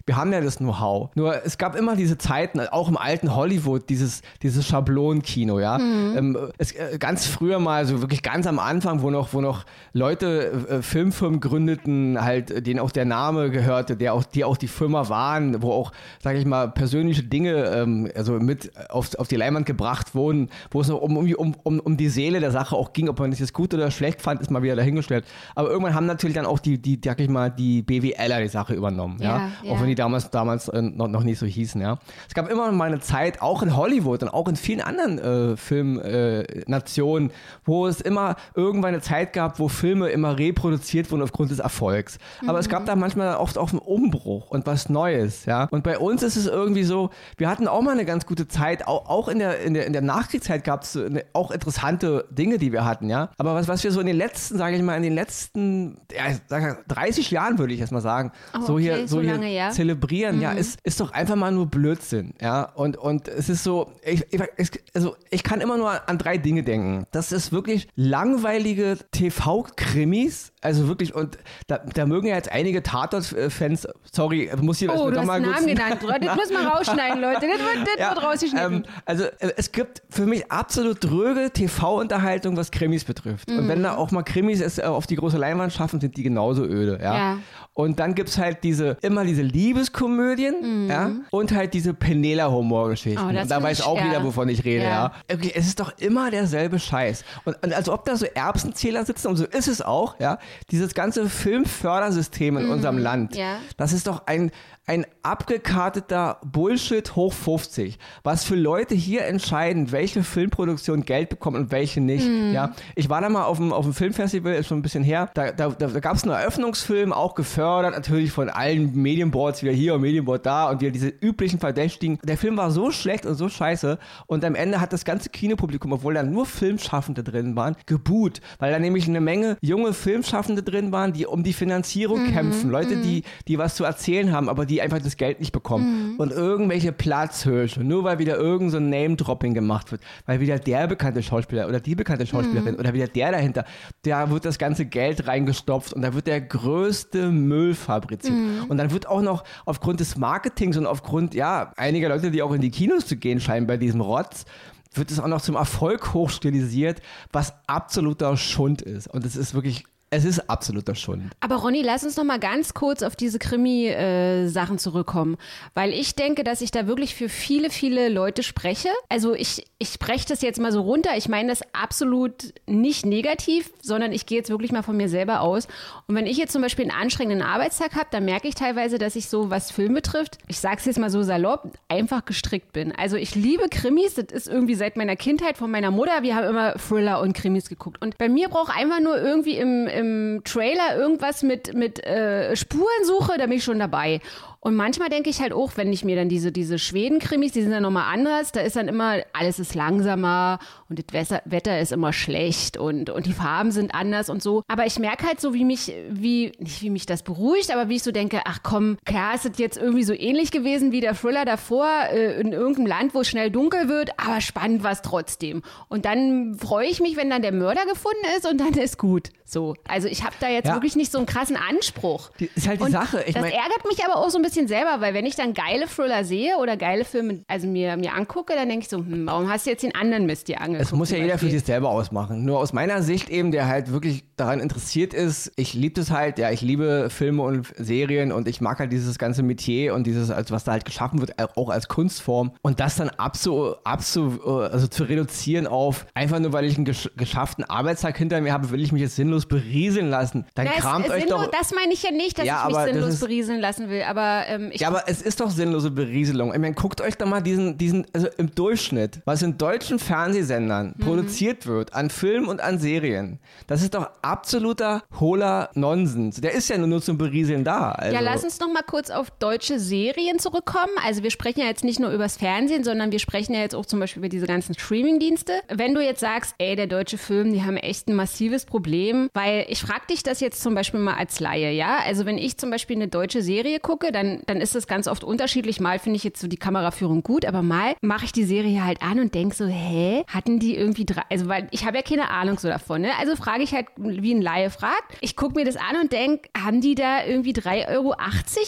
wir 0.09 0.17
haben 0.17 0.33
ja 0.33 0.41
das 0.41 0.57
Know-how. 0.57 1.11
Nur 1.13 1.45
es 1.45 1.59
gab 1.59 1.75
immer 1.75 1.95
diese 1.95 2.17
Zeiten, 2.17 2.59
auch 2.61 2.89
im 2.89 2.97
alten 2.97 3.35
Hollywood, 3.35 3.87
dieses, 3.89 4.23
dieses 4.41 4.65
Schablonenkino, 4.65 5.59
ja. 5.59 5.77
Mhm. 5.77 6.17
Ähm, 6.17 6.37
es, 6.57 6.71
äh, 6.71 6.97
ganz 6.97 7.27
früher 7.27 7.59
mal, 7.59 7.85
so 7.85 8.01
wirklich 8.01 8.23
ganz 8.23 8.47
am 8.47 8.57
Anfang, 8.57 9.03
wo 9.03 9.11
noch, 9.11 9.35
wo 9.35 9.41
noch 9.41 9.65
Leute 9.93 10.65
äh, 10.67 10.81
Filmfirmen 10.81 11.41
gründeten, 11.41 12.19
halt, 12.19 12.49
äh, 12.49 12.63
denen 12.63 12.79
auch 12.79 12.89
der 12.89 13.05
Name 13.05 13.51
gehörte, 13.51 13.97
der 13.97 14.15
auch, 14.15 14.23
die 14.23 14.43
auch 14.43 14.57
die 14.57 14.67
Firma 14.67 15.09
waren, 15.09 15.61
wo 15.61 15.71
auch, 15.73 15.91
sage 16.23 16.39
ich 16.39 16.45
mal, 16.47 16.69
persönliche 16.69 17.21
Dinge 17.21 17.65
ähm, 17.65 18.09
also 18.15 18.33
mit 18.33 18.71
auf, 18.89 19.13
auf 19.13 19.27
die 19.27 19.35
Leinwand 19.35 19.67
gebracht 19.67 20.15
wurden, 20.15 20.49
wo 20.71 20.81
es 20.81 20.87
noch 20.87 21.01
um, 21.01 21.17
um, 21.17 21.55
um, 21.61 21.79
um, 21.79 21.97
die 21.97 22.09
Seele 22.09 22.39
der 22.39 22.49
Sache 22.49 22.75
auch 22.75 22.93
ging, 22.93 23.09
ob 23.09 23.19
man 23.19 23.29
das 23.29 23.39
jetzt 23.39 23.53
gut 23.53 23.75
oder 23.75 23.91
schlecht 23.91 24.23
fand, 24.23 24.41
ist 24.41 24.49
mal 24.49 24.63
wieder 24.63 24.75
dahingestellt. 24.75 25.23
Aber 25.53 25.69
irgendwann 25.69 25.93
haben 25.93 26.07
natürlich 26.07 26.35
dann 26.35 26.47
auch 26.47 26.57
die, 26.57 26.81
die, 26.81 26.99
sag 27.05 27.19
ich 27.19 27.29
mal, 27.29 27.51
die 27.51 27.83
BWLer 27.83 28.41
die 28.41 28.47
Sache 28.47 28.73
übernommen, 28.73 29.19
ja. 29.21 29.29
Ja, 29.29 29.51
ja. 29.61 29.71
Auch 29.71 29.81
wenn 29.81 29.87
die 29.87 29.98
damals, 29.99 30.29
damals 30.31 30.67
äh, 30.69 30.81
noch, 30.81 31.07
noch 31.07 31.23
nicht 31.23 31.37
so 31.37 31.45
hießen, 31.45 31.79
ja. 31.79 31.99
Es 32.27 32.33
gab 32.33 32.49
immer 32.49 32.71
mal 32.71 32.85
eine 32.85 32.99
Zeit, 32.99 33.41
auch 33.41 33.61
in 33.61 33.75
Hollywood 33.75 34.23
und 34.23 34.29
auch 34.29 34.47
in 34.47 34.55
vielen 34.55 34.81
anderen 34.81 35.19
äh, 35.19 35.57
Filmnationen, 35.57 37.29
äh, 37.29 37.33
wo 37.65 37.87
es 37.87 38.01
immer 38.01 38.35
irgendwann 38.55 38.93
eine 38.93 39.01
Zeit 39.01 39.33
gab, 39.33 39.59
wo 39.59 39.67
Filme 39.67 40.09
immer 40.09 40.37
reproduziert 40.37 41.11
wurden 41.11 41.21
aufgrund 41.21 41.51
des 41.51 41.59
Erfolgs. 41.59 42.17
Aber 42.47 42.59
es 42.59 42.69
gab 42.69 42.85
da 42.85 42.95
manchmal 42.95 43.35
oft 43.35 43.57
auch 43.57 43.69
einen 43.69 43.79
Umbruch 43.79 44.49
und 44.49 44.65
was 44.65 44.89
Neues, 44.89 45.45
ja. 45.45 45.67
Und 45.71 45.83
bei 45.83 45.99
uns 45.99 46.23
ist 46.23 46.35
es 46.35 46.47
irgendwie 46.47 46.83
so, 46.83 47.11
wir 47.37 47.49
hatten 47.49 47.67
auch 47.67 47.81
mal 47.81 47.91
eine 47.91 48.05
ganz 48.05 48.25
gute 48.25 48.47
Zeit, 48.47 48.87
auch, 48.87 49.07
auch 49.07 49.27
in, 49.27 49.39
der, 49.39 49.59
in, 49.61 49.73
der, 49.75 49.85
in 49.85 49.93
der 49.93 50.01
Nachkriegszeit 50.01 50.63
gab 50.63 50.83
es 50.83 50.97
auch 51.33 51.51
interessante 51.51 52.25
Dinge, 52.31 52.57
die 52.57 52.71
wir 52.71 52.85
hatten, 52.85 53.09
ja. 53.09 53.29
Aber 53.37 53.53
was, 53.53 53.67
was 53.67 53.83
wir 53.83 53.91
so 53.91 53.99
in 53.99 54.07
den 54.07 54.17
letzten, 54.17 54.57
sage 54.57 54.75
ich 54.75 54.81
mal, 54.81 54.95
in 54.95 55.03
den 55.03 55.13
letzten 55.13 55.99
ja, 56.11 56.31
ich 56.31 56.37
sag, 56.47 56.87
30 56.87 57.31
Jahren, 57.31 57.59
würde 57.59 57.73
ich 57.73 57.79
erst 57.79 57.91
mal 57.91 58.01
sagen, 58.01 58.31
Oh, 58.53 58.61
so 58.65 58.73
okay, 58.73 58.81
hier, 58.83 59.07
so 59.07 59.19
so 59.19 59.21
hier 59.21 59.33
lange, 59.33 59.53
ja. 59.53 59.71
Zelebrieren, 59.89 60.39
ja, 60.41 60.51
ist, 60.51 60.79
ist 60.83 60.99
doch 60.99 61.11
einfach 61.11 61.35
mal 61.35 61.51
nur 61.51 61.65
Blödsinn, 61.65 62.33
ja. 62.41 62.63
Und, 62.75 62.97
und 62.97 63.27
es 63.27 63.49
ist 63.49 63.63
so, 63.63 63.91
ich, 64.05 64.25
ich- 64.31 64.71
also 64.93 65.15
ich 65.31 65.43
kann 65.43 65.61
immer 65.61 65.77
nur 65.77 66.07
an 66.07 66.17
drei 66.17 66.37
Dinge 66.37 66.63
denken. 66.63 67.05
Das 67.11 67.31
ist 67.31 67.51
wirklich 67.51 67.87
langweilige 67.95 68.97
TV-Krimis, 69.11 70.51
also 70.61 70.87
wirklich, 70.87 71.15
und 71.15 71.37
da, 71.67 71.77
da 71.77 72.05
mögen 72.05 72.27
ja 72.27 72.35
jetzt 72.35 72.51
einige 72.51 72.83
Tatort-Fans, 72.83 73.87
sorry, 74.11 74.49
muss 74.61 74.81
ich 74.81 74.89
Oh, 74.89 75.09
du 75.09 75.17
hast 75.17 75.25
mal 75.25 75.39
Namen 75.39 75.65
genannt. 75.67 75.99
Das 76.21 76.35
müssen 76.35 76.53
wir 76.53 76.67
rausschneiden, 76.67 77.21
Leute. 77.21 77.41
Das 77.47 77.59
wird, 77.59 77.87
das 77.87 77.97
ja, 77.97 78.09
wird 78.15 78.23
rausgeschnitten. 78.23 78.73
ähm, 78.73 78.83
also 79.05 79.23
äh, 79.23 79.53
es 79.57 79.71
gibt 79.71 80.01
für 80.09 80.25
mich 80.25 80.51
absolut 80.51 81.03
dröge 81.03 81.51
TV-Unterhaltung, 81.51 82.57
was 82.57 82.71
Krimis 82.71 83.05
betrifft. 83.05 83.49
Und 83.49 83.67
wenn 83.67 83.83
da 83.83 83.95
auch 83.95 84.11
mal 84.11 84.23
Krimis 84.23 84.59
es 84.61 84.77
äh, 84.77 84.83
auf 84.83 85.07
die 85.07 85.15
große 85.15 85.37
Leinwand 85.37 85.71
schaffen, 85.71 86.01
sind 86.01 86.17
die 86.17 86.23
genauso 86.23 86.63
öde. 86.65 86.99
Ja. 87.01 87.15
Ja. 87.15 87.37
Und 87.73 87.99
dann 87.99 88.13
gibt 88.15 88.27
es 88.29 88.37
halt 88.37 88.63
diese, 88.63 88.97
immer 89.01 89.23
diese 89.23 89.41
Liebeskomödien, 89.41 90.89
ja, 90.89 91.11
und 91.31 91.53
halt 91.53 91.73
diese 91.73 91.93
Penela-Humorgeschichten. 91.93 93.23
Oh, 93.23 93.29
und 93.29 93.49
da 93.49 93.63
weiß 93.63 93.79
ich- 93.79 93.85
auch 93.85 93.97
ja. 93.97 94.05
jeder, 94.07 94.23
wovon 94.23 94.49
ich 94.49 94.65
rede, 94.65 94.83
ja. 94.83 94.89
Ja. 94.89 95.11
Okay, 95.33 95.51
es 95.55 95.67
ist 95.67 95.79
doch 95.79 95.93
immer 95.99 96.29
derselbe 96.31 96.79
Scheiß. 96.79 97.23
Und, 97.45 97.61
und 97.63 97.73
als 97.73 97.87
ob 97.87 98.05
da 98.05 98.15
so 98.15 98.25
Erbsenzähler 98.25 99.05
sitzen, 99.05 99.27
und 99.27 99.37
so 99.37 99.45
ist 99.45 99.67
es 99.67 99.81
auch, 99.81 100.19
ja. 100.19 100.39
Dieses 100.71 100.93
ganze 100.93 101.29
Filmfördersystem 101.29 102.57
in 102.57 102.69
unserem 102.69 102.97
Land, 102.97 103.35
ja. 103.35 103.57
das 103.77 103.93
ist 103.93 104.07
doch 104.07 104.27
ein, 104.27 104.51
ein 104.89 105.05
abgekarteter 105.21 106.39
Bullshit 106.43 107.15
hoch 107.15 107.31
50. 107.31 107.99
Was 108.23 108.43
für 108.43 108.55
Leute 108.55 108.95
hier 108.95 109.23
entscheiden, 109.25 109.91
welche 109.91 110.23
Filmproduktion 110.23 111.05
Geld 111.05 111.29
bekommt 111.29 111.57
und 111.57 111.71
welche 111.71 112.01
nicht. 112.01 112.27
Ja, 112.51 112.73
ich 112.95 113.07
war 113.07 113.21
da 113.21 113.29
mal 113.29 113.43
auf 113.43 113.57
dem, 113.57 113.71
auf 113.71 113.85
dem 113.85 113.93
Filmfestival, 113.93 114.55
ist 114.55 114.65
schon 114.65 114.79
ein 114.79 114.81
bisschen 114.81 115.03
her. 115.03 115.29
Da, 115.35 115.51
da, 115.51 115.69
da, 115.69 115.99
gab 115.99 116.15
es 116.15 116.23
einen 116.23 116.31
Eröffnungsfilm, 116.31 117.13
auch 117.13 117.35
gefördert, 117.35 117.93
natürlich 117.93 118.31
von 118.31 118.49
allen 118.49 118.99
Medienboards, 118.99 119.61
wieder 119.61 119.73
hier 119.73 119.93
und 119.93 120.01
Medienboard 120.01 120.43
da 120.43 120.71
und 120.71 120.81
wieder 120.81 120.89
diese 120.89 121.09
üblichen 121.09 121.59
Verdächtigen. 121.59 122.17
Der 122.23 122.39
Film 122.39 122.57
war 122.57 122.71
so 122.71 122.89
schlecht 122.89 123.27
und 123.27 123.35
so 123.35 123.47
scheiße 123.47 123.99
und 124.25 124.43
am 124.43 124.55
Ende 124.55 124.81
hat 124.81 124.91
das 124.91 125.05
ganze 125.05 125.29
Kinopublikum, 125.29 125.93
obwohl 125.93 126.15
da 126.15 126.23
nur 126.23 126.47
Filmschaffende 126.47 127.23
drin 127.23 127.55
waren, 127.55 127.75
geboot, 127.85 128.41
weil 128.57 128.71
da 128.71 128.79
nämlich 128.79 129.07
eine 129.07 129.21
Menge 129.21 129.57
junge 129.61 129.93
Filmschaffende 129.93 130.63
drin 130.63 130.91
waren, 130.91 131.13
die 131.13 131.27
um 131.27 131.43
die 131.43 131.53
Finanzierung 131.53 132.31
kämpfen. 132.31 132.71
Leute, 132.71 132.97
die, 132.97 133.21
die 133.47 133.59
was 133.59 133.75
zu 133.75 133.83
erzählen 133.83 134.31
haben, 134.31 134.49
aber 134.49 134.65
die 134.65 134.78
einfach 134.81 134.99
das 134.99 135.17
Geld 135.17 135.39
nicht 135.39 135.51
bekommen. 135.51 136.15
Und 136.17 136.31
irgendwelche 136.31 136.91
Platzhirsche, 136.91 137.83
nur 137.83 138.03
weil 138.03 138.19
wieder 138.19 138.37
irgend 138.37 138.71
so 138.71 138.77
ein 138.77 138.89
Name-Dropping 138.89 139.53
gemacht 139.53 139.91
wird, 139.91 140.01
weil 140.25 140.39
wieder 140.39 140.59
der 140.59 140.87
bekannte 140.87 141.23
Schauspieler 141.23 141.67
oder 141.67 141.79
die 141.79 141.95
bekannte 141.95 142.25
Schauspielerin 142.25 142.75
oder 142.75 142.93
wieder 142.93 143.07
der 143.07 143.31
dahinter, 143.31 143.65
da 144.03 144.29
wird 144.29 144.45
das 144.45 144.57
ganze 144.57 144.85
Geld 144.85 145.27
reingestopft 145.27 145.93
und 145.93 146.01
da 146.01 146.13
wird 146.13 146.27
der 146.27 146.41
größte 146.41 147.29
Müll 147.31 147.73
fabriziert. 147.73 148.35
Und 148.67 148.77
dann 148.77 148.91
wird 148.91 149.07
auch 149.07 149.21
noch 149.21 149.43
aufgrund 149.65 149.99
des 149.99 150.17
Marketings 150.17 150.77
und 150.77 150.85
aufgrund, 150.85 151.33
ja, 151.33 151.71
einiger 151.77 152.09
Leute, 152.09 152.31
die 152.31 152.41
auch 152.41 152.53
in 152.53 152.61
die 152.61 152.71
Kinos 152.71 153.05
zu 153.05 153.17
gehen 153.17 153.39
scheinen 153.39 153.67
bei 153.67 153.77
diesem 153.77 154.01
Rotz, 154.01 154.45
wird 154.93 155.11
es 155.11 155.19
auch 155.19 155.27
noch 155.27 155.41
zum 155.41 155.55
Erfolg 155.55 156.13
hochstilisiert, 156.13 157.01
was 157.31 157.53
absoluter 157.67 158.35
Schund 158.37 158.81
ist. 158.81 159.07
Und 159.07 159.25
es 159.25 159.35
ist 159.35 159.53
wirklich 159.53 159.85
es 160.11 160.25
ist 160.25 160.49
absoluter 160.49 160.95
Schund. 160.95 161.23
Aber 161.39 161.57
Ronny, 161.57 161.81
lass 161.81 162.03
uns 162.03 162.17
noch 162.17 162.23
mal 162.23 162.39
ganz 162.39 162.73
kurz 162.73 163.03
auf 163.03 163.15
diese 163.15 163.37
Krimi-Sachen 163.37 164.79
zurückkommen, 164.79 165.37
weil 165.75 165.93
ich 165.93 166.15
denke, 166.15 166.43
dass 166.43 166.61
ich 166.61 166.71
da 166.71 166.87
wirklich 166.87 167.13
für 167.13 167.29
viele, 167.29 167.69
viele 167.69 168.09
Leute 168.09 168.41
spreche. 168.41 168.89
Also 169.09 169.35
ich, 169.35 169.67
ich 169.77 169.89
spreche 169.89 170.27
das 170.27 170.41
jetzt 170.41 170.59
mal 170.59 170.71
so 170.71 170.81
runter. 170.81 171.11
Ich 171.15 171.29
meine 171.29 171.49
das 171.49 171.61
absolut 171.73 172.53
nicht 172.65 173.05
negativ, 173.05 173.71
sondern 173.81 174.11
ich 174.11 174.25
gehe 174.25 174.39
jetzt 174.39 174.49
wirklich 174.49 174.71
mal 174.71 174.81
von 174.81 174.97
mir 174.97 175.09
selber 175.09 175.41
aus. 175.41 175.67
Und 176.07 176.15
wenn 176.15 176.25
ich 176.25 176.37
jetzt 176.37 176.53
zum 176.53 176.63
Beispiel 176.63 176.89
einen 176.89 176.99
anstrengenden 176.99 177.47
Arbeitstag 177.47 177.95
habe, 177.95 178.07
dann 178.11 178.25
merke 178.25 178.47
ich 178.47 178.55
teilweise, 178.55 178.97
dass 178.97 179.15
ich 179.15 179.29
so, 179.29 179.51
was 179.51 179.71
Film 179.71 179.93
betrifft, 179.93 180.39
ich 180.47 180.59
sage 180.59 180.77
es 180.77 180.85
jetzt 180.85 180.99
mal 180.99 181.11
so 181.11 181.21
salopp, 181.21 181.73
einfach 181.87 182.25
gestrickt 182.25 182.73
bin. 182.73 182.93
Also 182.95 183.15
ich 183.15 183.35
liebe 183.35 183.69
Krimis, 183.69 184.15
das 184.15 184.31
ist 184.31 184.47
irgendwie 184.47 184.75
seit 184.75 184.97
meiner 184.97 185.15
Kindheit 185.15 185.57
von 185.57 185.69
meiner 185.69 185.91
Mutter. 185.91 186.23
Wir 186.23 186.35
haben 186.35 186.47
immer 186.47 186.73
Thriller 186.73 187.21
und 187.21 187.33
Krimis 187.33 187.69
geguckt. 187.69 188.01
Und 188.01 188.17
bei 188.17 188.27
mir 188.27 188.49
braucht 188.49 188.75
einfach 188.75 188.99
nur 188.99 189.21
irgendwie 189.21 189.57
im, 189.57 189.87
im 189.99 190.41
Trailer 190.45 190.95
irgendwas 190.95 191.43
mit, 191.43 191.73
mit 191.73 192.03
äh, 192.05 192.55
Spurensuche, 192.55 193.37
da 193.37 193.45
bin 193.45 193.57
ich 193.57 193.63
schon 193.63 193.79
dabei. 193.79 194.21
Und 194.61 194.75
manchmal 194.75 195.09
denke 195.09 195.29
ich 195.29 195.39
halt 195.39 195.53
auch, 195.53 195.71
wenn 195.75 195.93
ich 195.93 196.03
mir 196.03 196.17
dann 196.17 196.27
diese, 196.27 196.51
diese 196.51 196.79
Schweden-Krimis, 196.79 197.53
die 197.53 197.61
sind 197.61 197.71
dann 197.71 197.83
nochmal 197.83 198.13
anders, 198.13 198.51
da 198.51 198.59
ist 198.59 198.75
dann 198.75 198.89
immer, 198.89 199.17
alles 199.31 199.57
ist 199.57 199.73
langsamer 199.73 200.59
und 200.89 200.99
das 200.99 201.31
Wetter 201.45 201.79
ist 201.79 201.93
immer 201.93 202.11
schlecht 202.11 202.75
und, 202.75 203.09
und 203.09 203.25
die 203.25 203.31
Farben 203.31 203.71
sind 203.71 203.95
anders 203.95 204.29
und 204.29 204.43
so. 204.43 204.63
Aber 204.67 204.85
ich 204.85 204.99
merke 204.99 205.25
halt 205.25 205.39
so, 205.39 205.53
wie 205.53 205.63
mich, 205.63 205.93
wie, 206.09 206.51
nicht 206.59 206.81
wie 206.81 206.89
mich 206.89 207.05
das 207.05 207.23
beruhigt, 207.23 207.71
aber 207.71 207.87
wie 207.87 207.95
ich 207.95 208.03
so 208.03 208.11
denke, 208.11 208.41
ach 208.45 208.59
komm, 208.61 208.97
klar 209.05 209.33
ist 209.33 209.45
es 209.45 209.57
jetzt 209.59 209.77
irgendwie 209.77 210.03
so 210.03 210.13
ähnlich 210.13 210.51
gewesen 210.51 210.91
wie 210.91 210.99
der 210.99 211.15
Thriller 211.15 211.45
davor, 211.45 211.87
äh, 212.11 212.41
in 212.41 212.51
irgendeinem 212.51 212.87
Land, 212.87 213.13
wo 213.13 213.21
es 213.21 213.29
schnell 213.29 213.51
dunkel 213.51 213.87
wird, 213.87 214.11
aber 214.17 214.41
spannend 214.41 214.83
war 214.83 214.91
es 214.91 215.01
trotzdem. 215.01 215.61
Und 215.87 216.03
dann 216.03 216.55
freue 216.55 216.87
ich 216.87 216.99
mich, 216.99 217.15
wenn 217.15 217.29
dann 217.29 217.41
der 217.41 217.53
Mörder 217.53 217.85
gefunden 217.85 218.25
ist 218.37 218.45
und 218.45 218.59
dann 218.59 218.73
ist 218.73 218.97
gut. 218.97 219.29
So. 219.45 219.75
Also 219.87 220.07
ich 220.07 220.23
habe 220.23 220.35
da 220.39 220.49
jetzt 220.49 220.67
ja. 220.67 220.73
wirklich 220.73 220.95
nicht 220.95 221.11
so 221.11 221.17
einen 221.17 221.27
krassen 221.27 221.55
Anspruch. 221.57 222.29
Die, 222.39 222.49
ist 222.53 222.67
halt 222.67 222.81
die 222.81 222.85
und 222.85 222.91
Sache. 222.91 223.23
Ich 223.25 223.33
das 223.33 223.41
mein, 223.41 223.51
ärgert 223.51 223.85
mich 223.87 224.03
aber 224.05 224.17
auch 224.17 224.29
so 224.29 224.37
ein 224.37 224.43
bisschen 224.43 224.48
selber, 224.53 224.97
weil 224.99 225.13
wenn 225.13 225.25
ich 225.25 225.35
dann 225.35 225.53
geile 225.53 225.87
Thriller 225.87 226.23
sehe 226.23 226.57
oder 226.57 226.77
geile 226.77 227.05
Filme, 227.05 227.43
also 227.47 227.67
mir, 227.67 227.97
mir 227.97 228.13
angucke, 228.13 228.53
dann 228.53 228.69
denke 228.69 228.83
ich 228.83 228.89
so, 228.89 228.97
hm, 228.97 229.25
warum 229.25 229.49
hast 229.49 229.65
du 229.65 229.71
jetzt 229.71 229.83
den 229.83 229.95
anderen 229.95 230.25
Mist 230.25 230.47
dir 230.47 230.61
angeguckt? 230.61 230.91
Es 230.91 230.91
muss 230.91 231.11
ja 231.11 231.17
jeder 231.17 231.37
für 231.37 231.49
sich 231.49 231.63
selber 231.63 231.89
ausmachen. 231.89 232.45
Nur 232.45 232.59
aus 232.59 232.73
meiner 232.73 233.01
Sicht 233.01 233.29
eben, 233.29 233.51
der 233.51 233.67
halt 233.67 233.91
wirklich 233.91 234.23
daran 234.35 234.59
interessiert 234.59 235.13
ist, 235.13 235.51
ich 235.55 235.73
liebe 235.73 235.95
das 235.95 236.11
halt, 236.11 236.39
ja, 236.39 236.51
ich 236.51 236.61
liebe 236.61 237.09
Filme 237.09 237.43
und 237.43 237.67
Serien 237.77 238.31
und 238.31 238.47
ich 238.47 238.61
mag 238.61 238.79
halt 238.79 238.91
dieses 238.91 239.17
ganze 239.17 239.43
Metier 239.43 239.93
und 239.93 240.05
dieses, 240.05 240.31
also 240.31 240.53
was 240.53 240.63
da 240.63 240.73
halt 240.73 240.85
geschaffen 240.85 241.19
wird, 241.19 241.33
auch 241.57 241.69
als 241.69 241.87
Kunstform. 241.87 242.51
Und 242.61 242.79
das 242.79 242.95
dann 242.95 243.09
abzu, 243.09 243.75
abzu, 243.83 244.39
also 244.45 244.87
zu 244.87 245.03
reduzieren 245.03 245.67
auf, 245.67 246.05
einfach 246.13 246.39
nur 246.39 246.53
weil 246.53 246.65
ich 246.65 246.75
einen 246.75 246.85
gesch 246.85 247.09
geschafften 247.15 247.63
Arbeitstag 247.63 248.17
hinter 248.17 248.41
mir 248.41 248.53
habe, 248.53 248.71
will 248.71 248.81
ich 248.81 248.91
mich 248.91 249.01
jetzt 249.01 249.15
sinnlos 249.15 249.45
berieseln 249.45 250.09
lassen. 250.09 250.45
Dann 250.55 250.67
das 250.67 250.75
kramt 250.75 251.09
euch 251.09 251.25
doch. 251.25 251.47
Das 251.51 251.73
meine 251.73 251.93
ich 251.93 252.03
ja 252.03 252.11
nicht, 252.11 252.37
dass 252.37 252.45
ja, 252.45 252.67
ich 252.67 252.75
mich 252.75 252.85
sinnlos 252.85 253.13
ist, 253.15 253.19
berieseln 253.19 253.59
lassen 253.59 253.89
will, 253.89 254.03
aber 254.03 254.38
ähm, 254.47 254.71
Ja, 254.73 254.87
aber 254.87 255.03
es 255.07 255.21
ist 255.21 255.39
doch 255.39 255.49
sinnlose 255.49 255.91
Berieselung. 255.91 256.53
Ich 256.53 256.59
meine, 256.59 256.75
guckt 256.75 257.01
euch 257.01 257.17
doch 257.17 257.27
mal 257.27 257.41
diesen, 257.41 257.77
diesen, 257.77 258.05
also 258.13 258.27
im 258.37 258.53
Durchschnitt, 258.53 259.21
was 259.25 259.41
in 259.41 259.57
deutschen 259.57 259.99
Fernsehsendern 259.99 260.93
mhm. 260.97 261.03
produziert 261.03 261.67
wird, 261.67 261.93
an 261.93 262.09
Filmen 262.09 262.47
und 262.47 262.61
an 262.61 262.79
Serien. 262.79 263.39
Das 263.67 263.81
ist 263.81 263.93
doch 263.93 264.09
absoluter 264.21 265.03
hohler 265.19 265.69
Nonsens. 265.73 266.41
Der 266.41 266.53
ist 266.53 266.69
ja 266.69 266.77
nur, 266.77 266.87
nur 266.87 267.01
zum 267.01 267.17
Berieseln 267.17 267.63
da. 267.63 267.91
Also. 267.91 268.15
Ja, 268.15 268.21
lass 268.21 268.43
uns 268.43 268.59
noch 268.59 268.71
mal 268.71 268.83
kurz 268.83 269.09
auf 269.09 269.29
deutsche 269.31 269.79
Serien 269.79 270.39
zurückkommen. 270.39 270.93
Also 271.05 271.23
wir 271.23 271.31
sprechen 271.31 271.61
ja 271.61 271.67
jetzt 271.67 271.83
nicht 271.83 271.99
nur 271.99 272.11
übers 272.11 272.37
Fernsehen, 272.37 272.83
sondern 272.83 273.11
wir 273.11 273.19
sprechen 273.19 273.53
ja 273.53 273.61
jetzt 273.61 273.75
auch 273.75 273.85
zum 273.85 273.99
Beispiel 273.99 274.21
über 274.21 274.29
diese 274.29 274.47
ganzen 274.47 274.77
Streaming-Dienste. 274.77 275.53
Wenn 275.69 275.93
du 275.93 276.01
jetzt 276.01 276.19
sagst, 276.19 276.55
ey, 276.57 276.75
der 276.75 276.87
deutsche 276.87 277.17
Film, 277.17 277.53
die 277.53 277.63
haben 277.63 277.77
echt 277.77 278.07
ein 278.07 278.15
massives 278.15 278.65
Problem, 278.65 279.29
weil 279.33 279.65
ich 279.69 279.81
frage 279.81 280.07
dich 280.09 280.23
das 280.23 280.39
jetzt 280.39 280.61
zum 280.61 280.75
Beispiel 280.75 280.99
mal 280.99 281.15
als 281.15 281.39
Laie, 281.39 281.71
ja? 281.71 281.99
Also 282.05 282.25
wenn 282.25 282.37
ich 282.37 282.57
zum 282.57 282.69
Beispiel 282.69 282.95
eine 282.95 283.07
deutsche 283.07 283.41
Serie 283.41 283.79
gucke, 283.79 284.11
dann, 284.11 284.28
dann 284.47 284.61
ist 284.61 284.75
das 284.75 284.87
ganz 284.87 285.07
oft 285.07 285.23
unterschiedlich. 285.23 285.79
Mal 285.79 285.99
finde 285.99 286.17
ich 286.17 286.23
jetzt 286.23 286.41
so 286.41 286.47
die 286.47 286.57
Kameraführung 286.57 287.23
gut, 287.23 287.45
aber 287.45 287.61
mal 287.61 287.95
mache 288.01 288.25
ich 288.25 288.31
die 288.31 288.43
Serie 288.43 288.83
halt 288.83 289.01
an 289.01 289.19
und 289.19 289.33
denke 289.35 289.55
so, 289.55 289.65
hä, 289.65 290.23
hatten 290.27 290.59
die 290.59 290.75
irgendwie 290.75 291.05
drei, 291.05 291.23
also 291.29 291.47
weil 291.47 291.67
ich 291.71 291.85
habe 291.85 291.97
ja 291.97 292.03
keine 292.03 292.29
Ahnung 292.29 292.59
so 292.59 292.67
davon, 292.67 293.01
ne? 293.01 293.09
Also 293.19 293.35
frage 293.35 293.63
ich 293.63 293.73
halt, 293.73 293.87
wie 293.97 294.33
ein 294.33 294.41
Laie 294.41 294.69
fragt. 294.69 295.17
Ich 295.21 295.35
gucke 295.35 295.55
mir 295.55 295.65
das 295.65 295.75
an 295.75 296.01
und 296.01 296.11
denke, 296.11 296.49
haben 296.57 296.81
die 296.81 296.95
da 296.95 297.25
irgendwie 297.25 297.53
3,80 297.53 297.87
Euro 297.89 298.15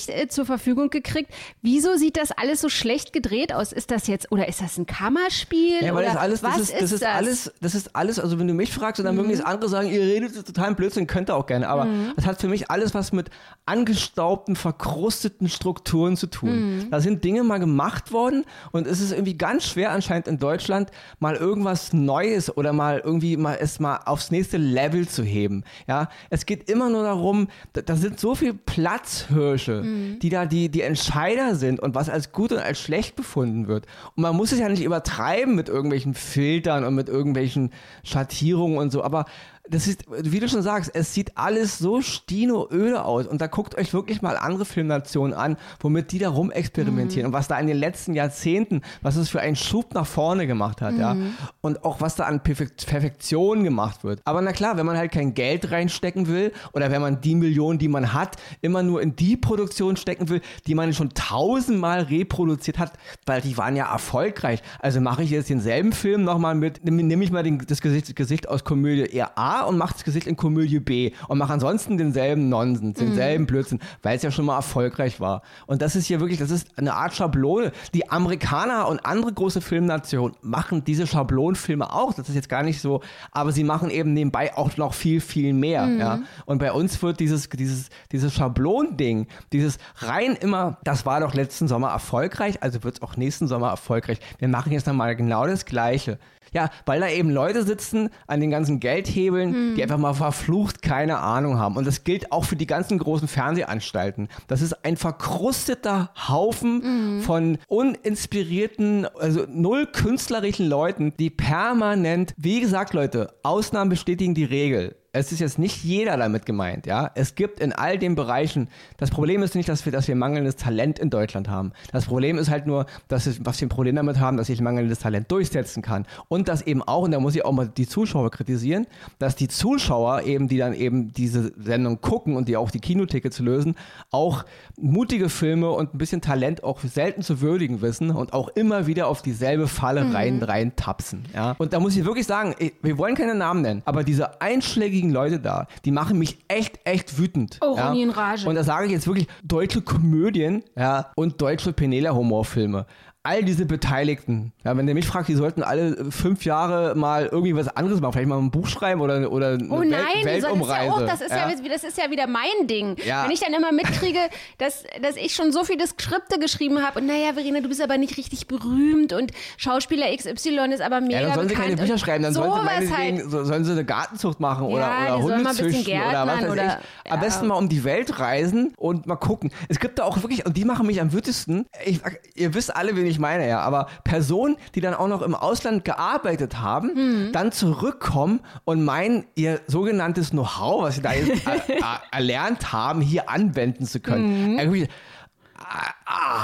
äh, 0.08 0.28
zur 0.28 0.46
Verfügung 0.46 0.90
gekriegt? 0.90 1.32
Wieso 1.62 1.96
sieht 1.96 2.18
das 2.18 2.32
alles 2.32 2.62
so 2.62 2.70
schlecht 2.70 3.14
gedreht 3.14 3.54
aus? 3.54 3.72
Ist 3.72 3.92
das 3.92 4.08
jetzt, 4.08 4.32
oder 4.32 4.48
ist 4.48 4.62
das 4.62 4.78
ein 4.78 4.86
Kammerspiel? 4.86 5.84
Ja, 5.84 5.94
weil 5.94 6.06
das 6.06 6.16
alles, 6.16 6.42
das 6.42 6.58
ist, 6.58 6.74
das 6.74 6.82
ist, 6.82 6.92
ist 6.94 7.02
das? 7.04 7.16
alles, 7.16 7.54
das 7.62 7.76
ist 7.76 7.96
alles, 7.96 8.20
also 8.20 8.40
wenn 8.40 8.48
du 8.48 8.54
mich 8.54 8.72
fragst 8.72 9.00
und 9.00 9.06
dann 9.06 9.16
mhm. 9.16 9.22
mögen 9.24 9.38
das 9.38 9.46
andere 9.46 9.70
sagen, 9.70 9.90
ihr 9.90 10.02
redet 10.02 10.46
total 10.46 10.76
Blödsinn, 10.76 11.08
könnt 11.08 11.30
ihr 11.30 11.36
auch 11.36 11.46
gerne, 11.46 11.68
aber 11.70 11.86
mhm. 11.86 12.14
das 12.16 12.26
hat 12.26 12.40
für 12.40 12.48
mich 12.48 12.72
alles 12.72 12.94
was 12.94 13.12
mit 13.12 13.30
angestaubten, 13.66 14.56
verkrusteten 14.56 15.50
Strukturen 15.52 16.18
zu 16.18 16.28
tun. 16.28 16.78
Mhm. 16.78 16.90
Da 16.90 17.00
sind 17.00 17.24
Dinge 17.24 17.44
mal 17.44 17.60
gemacht 17.60 18.12
worden 18.12 18.46
und 18.72 18.88
es 18.88 19.00
ist 19.00 19.12
irgendwie 19.12 19.38
ganz 19.38 19.66
schwer 19.66 19.92
anscheinend 19.92 20.28
in 20.28 20.40
Deutschland 20.40 20.90
mal 21.20 21.36
irgendwas 21.36 21.94
Neues 21.94 22.56
oder 22.56 22.74
mal 22.74 23.02
irgendwie 23.04 23.38
mal 23.38 23.58
es 23.60 23.80
mal 23.80 24.00
aufs 24.06 24.32
nächste 24.32 24.58
Level 24.58 25.08
zu 25.08 25.24
heben. 25.24 25.64
Ja, 25.88 26.10
es 26.30 26.46
geht 26.46 26.70
immer 26.70 26.90
nur 26.90 27.04
darum, 27.04 27.48
da, 27.74 27.82
da 27.82 27.96
sind 27.96 28.20
so 28.20 28.36
viele 28.36 28.54
Platzhirsche, 28.54 29.84
mhm. 29.84 30.20
die 30.20 30.30
da 30.30 30.46
die, 30.46 30.70
die 30.70 30.82
Entscheider 30.82 31.56
sind 31.56 31.80
und 31.80 31.96
was 31.96 32.10
als 32.10 32.32
gut 32.32 32.52
und 32.52 32.60
als 32.60 32.80
schlecht 32.80 33.16
befunden 33.16 33.68
wird. 33.68 33.86
Und 34.16 34.24
man 34.24 34.36
muss 34.36 34.52
es 34.52 34.60
ja 34.60 34.70
nicht 34.70 34.84
übertreiben 34.84 35.56
mit 35.56 35.70
irgendwelchen 35.70 36.14
Filtern 36.14 36.84
und 36.84 36.96
mit 36.96 37.10
irgendwelchen 37.10 37.72
Schattierungen 38.04 38.78
und 38.78 38.92
so, 38.92 39.04
aber 39.04 39.26
das 39.70 39.88
ist, 39.88 40.06
wie 40.10 40.40
du 40.40 40.50
schon 40.50 40.62
sagst, 40.62 40.92
es 40.94 41.14
sieht 41.14 41.38
alles 41.38 41.78
so 41.78 42.02
stino-öde 42.02 43.04
aus. 43.04 43.28
Und 43.28 43.42
da 43.42 43.48
guckt 43.48 43.78
euch 43.78 43.94
wirklich 43.94 44.22
mal 44.22 44.36
andere 44.38 44.66
Filmnationen 44.66 45.34
an, 45.34 45.58
womit 45.80 46.12
die 46.12 46.20
da 46.20 46.30
rumexperimentieren 46.30 47.24
mhm. 47.24 47.34
und 47.34 47.34
was 47.34 47.48
da 47.48 47.60
in 47.60 47.68
den 47.68 47.78
letzten 47.78 48.14
Jahrzehnten, 48.14 48.82
was 49.02 49.16
es 49.16 49.30
für 49.30 49.40
einen 49.40 49.56
Schub 49.56 49.94
nach 49.94 50.06
vorne 50.06 50.48
gemacht 50.48 50.82
hat, 50.82 50.94
mhm. 50.94 51.00
ja. 51.00 51.16
Und 51.62 51.84
auch 51.84 52.02
was 52.02 52.16
da 52.16 52.26
an 52.26 52.42
Perfekt 52.42 52.86
Perfektion 52.86 53.64
gemacht 53.64 54.04
wird. 54.04 54.22
Aber 54.26 54.42
na 54.42 54.52
klar, 54.52 54.78
wenn 54.78 54.86
man 54.86 54.98
halt 54.98 55.12
kein 55.12 55.34
Geld 55.34 55.72
reinstecken 55.72 56.28
will 56.28 56.52
oder 56.74 56.92
wenn 56.92 57.02
man 57.02 57.22
die 57.22 57.36
Millionen, 57.36 57.80
die 57.80 57.88
man 57.88 58.14
hat, 58.14 58.38
immer 58.62 58.84
nur 58.84 59.02
in 59.02 59.16
die 59.16 59.38
Produktion 59.38 59.96
stecken 59.96 60.30
will, 60.30 60.42
die 60.68 60.76
man 60.76 60.94
schon 60.94 61.10
tausendmal 61.10 62.04
reproduziert 62.04 62.80
hat, 62.80 62.94
weil 63.26 63.42
die 63.42 63.58
waren 63.58 63.76
ja 63.76 63.92
erfolgreich. 63.92 64.62
Also 64.80 65.02
mache 65.02 65.24
ich 65.24 65.30
jetzt 65.30 65.50
denselben 65.50 65.94
Film 65.94 66.24
nochmal 66.24 66.56
mit, 66.56 66.84
nehme 66.84 67.24
ich 67.24 67.32
mal 67.32 67.44
den, 67.44 67.60
das 67.60 67.82
Gesicht, 67.82 68.16
Gesicht 68.16 68.50
aus 68.50 68.64
Komödie 68.64 69.04
eher 69.04 69.38
A 69.52 69.62
und 69.64 69.78
macht 69.78 69.96
das 69.96 70.04
Gesicht 70.04 70.28
in 70.28 70.38
Komödie 70.38 70.80
B 70.80 71.12
und 71.28 71.38
macht 71.38 71.52
ansonsten 71.52 71.98
denselben 71.98 72.50
Nonsens, 72.50 73.00
denselben 73.00 73.44
mhm. 73.44 73.48
Blödsinn, 73.48 73.80
weil 74.02 74.16
es 74.16 74.24
ja 74.24 74.32
schon 74.32 74.46
mal 74.46 74.56
erfolgreich 74.56 75.20
war. 75.20 75.42
Und 75.68 75.82
das 75.82 75.96
ist 75.96 76.06
hier 76.06 76.20
wirklich, 76.20 76.40
das 76.40 76.52
ist 76.52 76.68
eine 76.78 76.94
Art 76.94 77.14
Schablone. 77.14 77.72
Die 77.94 78.10
Amerikaner 78.10 78.88
und 78.88 79.06
andere 79.06 79.34
große 79.34 79.62
Filmnationen 79.62 80.36
machen 80.42 80.84
diese 80.84 81.06
Schablonfilme 81.06 81.92
auch. 81.92 82.14
Das 82.14 82.30
ist 82.30 82.36
jetzt 82.36 82.50
gar 82.50 82.64
nicht 82.64 82.82
so, 82.82 83.02
aber 83.32 83.52
sie 83.52 83.64
machen 83.64 83.90
eben 83.90 84.14
nebenbei 84.14 84.56
auch 84.56 84.78
noch 84.78 84.94
viel, 84.94 85.20
viel 85.20 85.54
mehr. 85.54 85.86
Mhm. 85.86 86.00
Ja? 86.00 86.20
Und 86.46 86.60
bei 86.60 86.72
uns 86.72 87.02
wird 87.02 87.20
dieses, 87.20 87.50
dieses, 87.50 87.90
dieses 88.12 88.34
Schablonding, 88.34 89.28
dieses 89.52 89.78
rein 89.98 90.36
immer, 90.36 90.78
das 90.84 91.06
war 91.06 91.20
doch 91.20 91.34
letzten 91.34 91.68
Sommer 91.68 91.90
erfolgreich, 91.90 92.64
also 92.64 92.84
wird 92.84 92.96
es 92.96 93.02
auch 93.02 93.18
nächsten 93.18 93.48
Sommer 93.48 93.70
erfolgreich. 93.70 94.20
Wir 94.40 94.48
machen 94.48 94.72
jetzt 94.72 94.88
nochmal 94.88 95.16
genau 95.16 95.46
das 95.46 95.66
Gleiche. 95.66 96.18
Ja, 96.54 96.70
weil 96.86 97.00
da 97.00 97.08
eben 97.08 97.30
Leute 97.30 97.64
sitzen 97.64 98.10
an 98.28 98.42
den 98.42 98.52
ganzen 98.52 98.80
Geldhebeln, 98.80 99.54
hm. 99.54 99.76
die 99.76 99.84
einfach 99.84 99.98
mal 99.98 100.14
verflucht 100.14 100.82
keine 100.82 101.20
Ahnung 101.20 101.58
haben. 101.58 101.78
Und 101.78 101.88
das 101.88 102.04
gilt 102.04 102.32
auch 102.32 102.44
für 102.44 102.58
die 102.58 102.68
ganzen 102.68 102.98
großen 102.98 103.28
Fernsehanstalten. 103.28 104.28
Das 104.48 104.62
ist 104.62 104.84
ein 104.84 104.98
verkrusteter 104.98 106.12
Haufen 106.28 106.84
hm. 106.84 107.22
von 107.22 107.58
uninspirierten, 107.68 109.08
also 109.20 109.46
null 109.48 109.88
künstlerischen 109.88 110.68
Leuten, 110.68 111.14
die 111.18 111.30
permanent, 111.30 112.34
wie 112.38 112.60
gesagt, 112.60 112.94
Leute, 112.94 113.34
Ausnahmen 113.44 113.90
bestätigen 113.90 114.36
die 114.36 114.44
Regel 114.44 114.96
es 115.14 115.34
ist 115.34 115.40
jetzt 115.40 115.60
nicht 115.60 115.84
jeder 115.84 116.16
damit 116.16 116.46
gemeint, 116.46 116.86
ja. 116.86 117.12
Es 117.16 117.36
gibt 117.36 117.60
in 117.60 117.74
all 117.74 117.98
den 117.98 118.16
Bereichen, 118.16 118.70
das 118.96 119.10
Problem 119.10 119.44
ist 119.44 119.56
nicht, 119.56 119.68
dass 119.68 119.86
wir, 119.86 119.92
dass 119.92 120.08
wir 120.08 120.16
mangelndes 120.16 120.56
Talent 120.56 121.00
in 121.00 121.10
Deutschland 121.10 121.50
haben. 121.50 121.74
Das 121.92 122.06
Problem 122.06 122.38
ist 122.38 122.50
halt 122.50 122.66
nur, 122.66 122.86
dass 123.10 123.26
es, 123.26 123.46
was 123.46 123.60
wir 123.60 123.66
ein 123.66 123.70
Problem 123.70 123.96
damit 123.98 124.20
haben, 124.20 124.38
dass 124.38 124.48
sich 124.48 124.62
mangelndes 124.62 125.00
Talent 125.00 125.30
durchsetzen 125.30 125.82
kann. 125.82 126.06
Und 126.30 126.48
dass 126.48 126.62
eben 126.62 126.82
auch, 126.82 127.04
und 127.04 127.12
da 127.12 127.20
muss 127.20 127.36
ich 127.36 127.44
auch 127.44 127.52
mal 127.52 127.68
die 127.68 127.88
Zuschauer 127.88 128.32
kritisieren, 128.32 128.88
dass 129.20 129.36
die 129.36 129.50
Zuschauer 129.50 130.22
eben, 130.22 130.48
die 130.48 130.58
dann 130.58 130.74
eben 130.74 131.12
diese 131.12 131.52
Sendung 131.62 132.00
gucken 132.00 132.38
und 132.38 132.48
die 132.48 132.56
auch 132.56 132.72
die 132.72 132.80
Kinotickets 132.80 133.40
lösen, 133.40 133.76
auch 134.12 134.46
mutige 134.78 135.28
Filme 135.28 135.72
und 135.72 135.94
ein 135.94 135.98
bisschen 135.98 136.22
Talent 136.22 136.64
auch 136.64 136.80
selten 136.80 137.22
zu 137.22 137.42
würdigen 137.42 137.82
wissen 137.82 138.12
und 138.12 138.32
auch 138.32 138.48
immer 138.50 138.88
wieder 138.88 139.08
auf 139.08 139.22
dieselbe 139.22 139.68
Falle 139.68 140.06
mhm. 140.06 140.16
rein, 140.16 140.44
rein 140.44 140.76
tapsen, 140.78 141.26
ja. 141.34 141.56
Und 141.58 141.74
da 141.74 141.82
muss 141.82 141.98
ich 141.98 142.06
wirklich 142.06 142.28
sagen, 142.28 142.56
wir 142.82 142.98
wollen 142.98 143.16
keine 143.16 143.36
Namen 143.36 143.62
nennen, 143.62 143.82
aber 143.86 144.04
diese 144.06 144.42
einschlägige 144.42 145.01
liegen 145.02 145.12
Leute 145.12 145.40
da, 145.40 145.68
die 145.84 145.92
machen 145.92 146.20
mich 146.20 146.38
echt, 146.48 146.80
echt 146.84 147.18
wütend. 147.18 147.58
Oh, 147.62 147.76
ja? 147.76 147.92
Rage. 147.92 148.48
Und 148.48 148.56
da 148.56 148.64
sage 148.64 148.86
ich 148.86 148.92
jetzt 148.92 149.08
wirklich 149.08 149.28
deutsche 149.44 149.82
Komödien 149.82 150.64
ja, 150.78 151.12
und 151.16 151.42
deutsche 151.42 151.74
Penela-Humorfilme. 151.74 152.86
All 153.24 153.44
diese 153.44 153.66
Beteiligten, 153.68 154.52
ja, 154.64 154.76
wenn 154.76 154.88
der 154.88 154.96
mich 154.96 155.06
fragt, 155.06 155.28
die 155.28 155.36
sollten 155.36 155.62
alle 155.62 156.10
fünf 156.12 156.44
Jahre 156.44 156.96
mal 156.96 157.28
irgendwie 157.28 157.56
was 157.56 157.68
anderes 157.68 158.02
machen, 158.02 158.14
vielleicht 158.14 158.28
mal 158.30 158.40
ein 158.40 158.50
Buch 158.50 158.66
schreiben 158.68 159.00
oder, 159.00 159.32
oder 159.32 159.50
eine 159.54 159.68
Oh 159.70 159.82
Welt, 159.82 159.92
nein, 159.92 160.26
Weltumreise. 160.26 160.92
so, 160.92 161.06
das, 161.06 161.22
ist 161.22 161.30
ja, 161.30 161.38
auch, 161.46 161.50
das, 161.50 161.60
ist 161.60 161.64
ja. 161.64 161.70
das 161.70 161.84
ist 161.84 161.98
ja 162.00 162.10
wieder 162.10 162.26
mein 162.26 162.66
Ding. 162.68 162.96
Ja. 163.06 163.24
Wenn 163.26 163.32
ich 163.32 163.40
dann 163.40 163.54
immer 163.54 163.72
mitkriege, 163.72 164.18
dass, 164.58 164.84
dass 165.04 165.18
ich 165.18 165.36
schon 165.36 165.52
so 165.52 165.64
viele 165.64 165.86
Skripte 165.86 166.40
geschrieben 166.40 166.82
habe 166.84 167.00
und 167.00 167.06
naja, 167.06 167.34
Verena, 167.34 167.60
du 167.62 167.70
bist 167.70 167.82
aber 167.82 168.00
nicht 168.00 168.18
richtig 168.18 168.48
berühmt 168.48 169.14
und 169.14 169.32
Schauspieler 169.58 170.08
XY 170.16 170.72
ist 170.74 170.82
aber 170.82 171.00
mega 171.02 171.20
ja, 171.20 171.26
dann 171.28 171.36
sollen 171.36 171.50
sie 171.50 171.56
keine 171.56 171.76
Bücher 171.78 172.00
schreiben, 172.00 172.24
dann 172.24 172.34
sollen 172.34 172.52
sie, 172.52 172.66
meinetwegen, 172.66 173.18
halt. 173.20 173.30
so- 173.30 173.44
sollen 173.44 173.64
sie 173.66 173.72
eine 173.74 173.86
Gartenzucht 173.86 174.40
machen 174.40 174.66
oder, 174.66 174.80
Ja, 174.82 175.16
oder 175.18 175.36
Hunde 175.38 175.52
züchten 175.52 176.02
oder 176.02 176.26
was 176.26 176.42
weiß 176.42 176.52
oder- 176.52 176.80
ich. 177.06 177.12
Am 177.12 177.20
ja. 177.20 177.24
besten 177.26 177.48
mal 177.48 177.56
um 177.56 177.70
die 177.70 177.84
Welt 177.84 178.20
reisen 178.20 178.74
und 178.78 179.06
mal 179.06 179.16
gucken. 179.16 179.52
Es 179.70 179.80
gibt 179.80 180.00
da 180.00 180.06
auch 180.06 180.24
wirklich, 180.24 180.46
und 180.46 180.58
die 180.58 180.66
machen 180.66 180.88
mich 180.88 181.02
am 181.02 181.14
wütesten, 181.14 181.66
ich, 181.86 182.00
ihr 182.36 182.54
wisst 182.56 182.76
alle, 182.76 182.96
wen 182.96 183.06
ich 183.06 183.11
meine, 183.20 183.48
ja, 183.48 183.60
aber 183.62 183.88
Personen, 184.04 184.58
die 184.76 184.82
dann 184.82 184.94
auch 184.94 185.08
noch 185.08 185.22
im 185.22 185.36
Ausland 185.36 185.86
gearbeitet 185.86 186.60
haben, 186.60 186.92
Mhm. 186.94 187.32
dann 187.32 187.52
zurückkommen 187.52 188.42
und 188.66 188.84
meinen, 188.84 189.26
ihr 189.36 189.62
sogenanntes 189.68 190.32
Know-how, 190.32 190.84
was 190.84 190.96
sie 190.96 191.02
da 191.02 191.14
jetzt 191.14 191.48
äh, 191.48 191.52
äh, 191.74 191.82
erlernt 192.12 192.72
haben, 192.74 193.02
hier 193.02 193.30
anwenden 193.30 193.86
zu 193.86 194.00
können. 194.00 194.54
Mhm. 194.54 194.60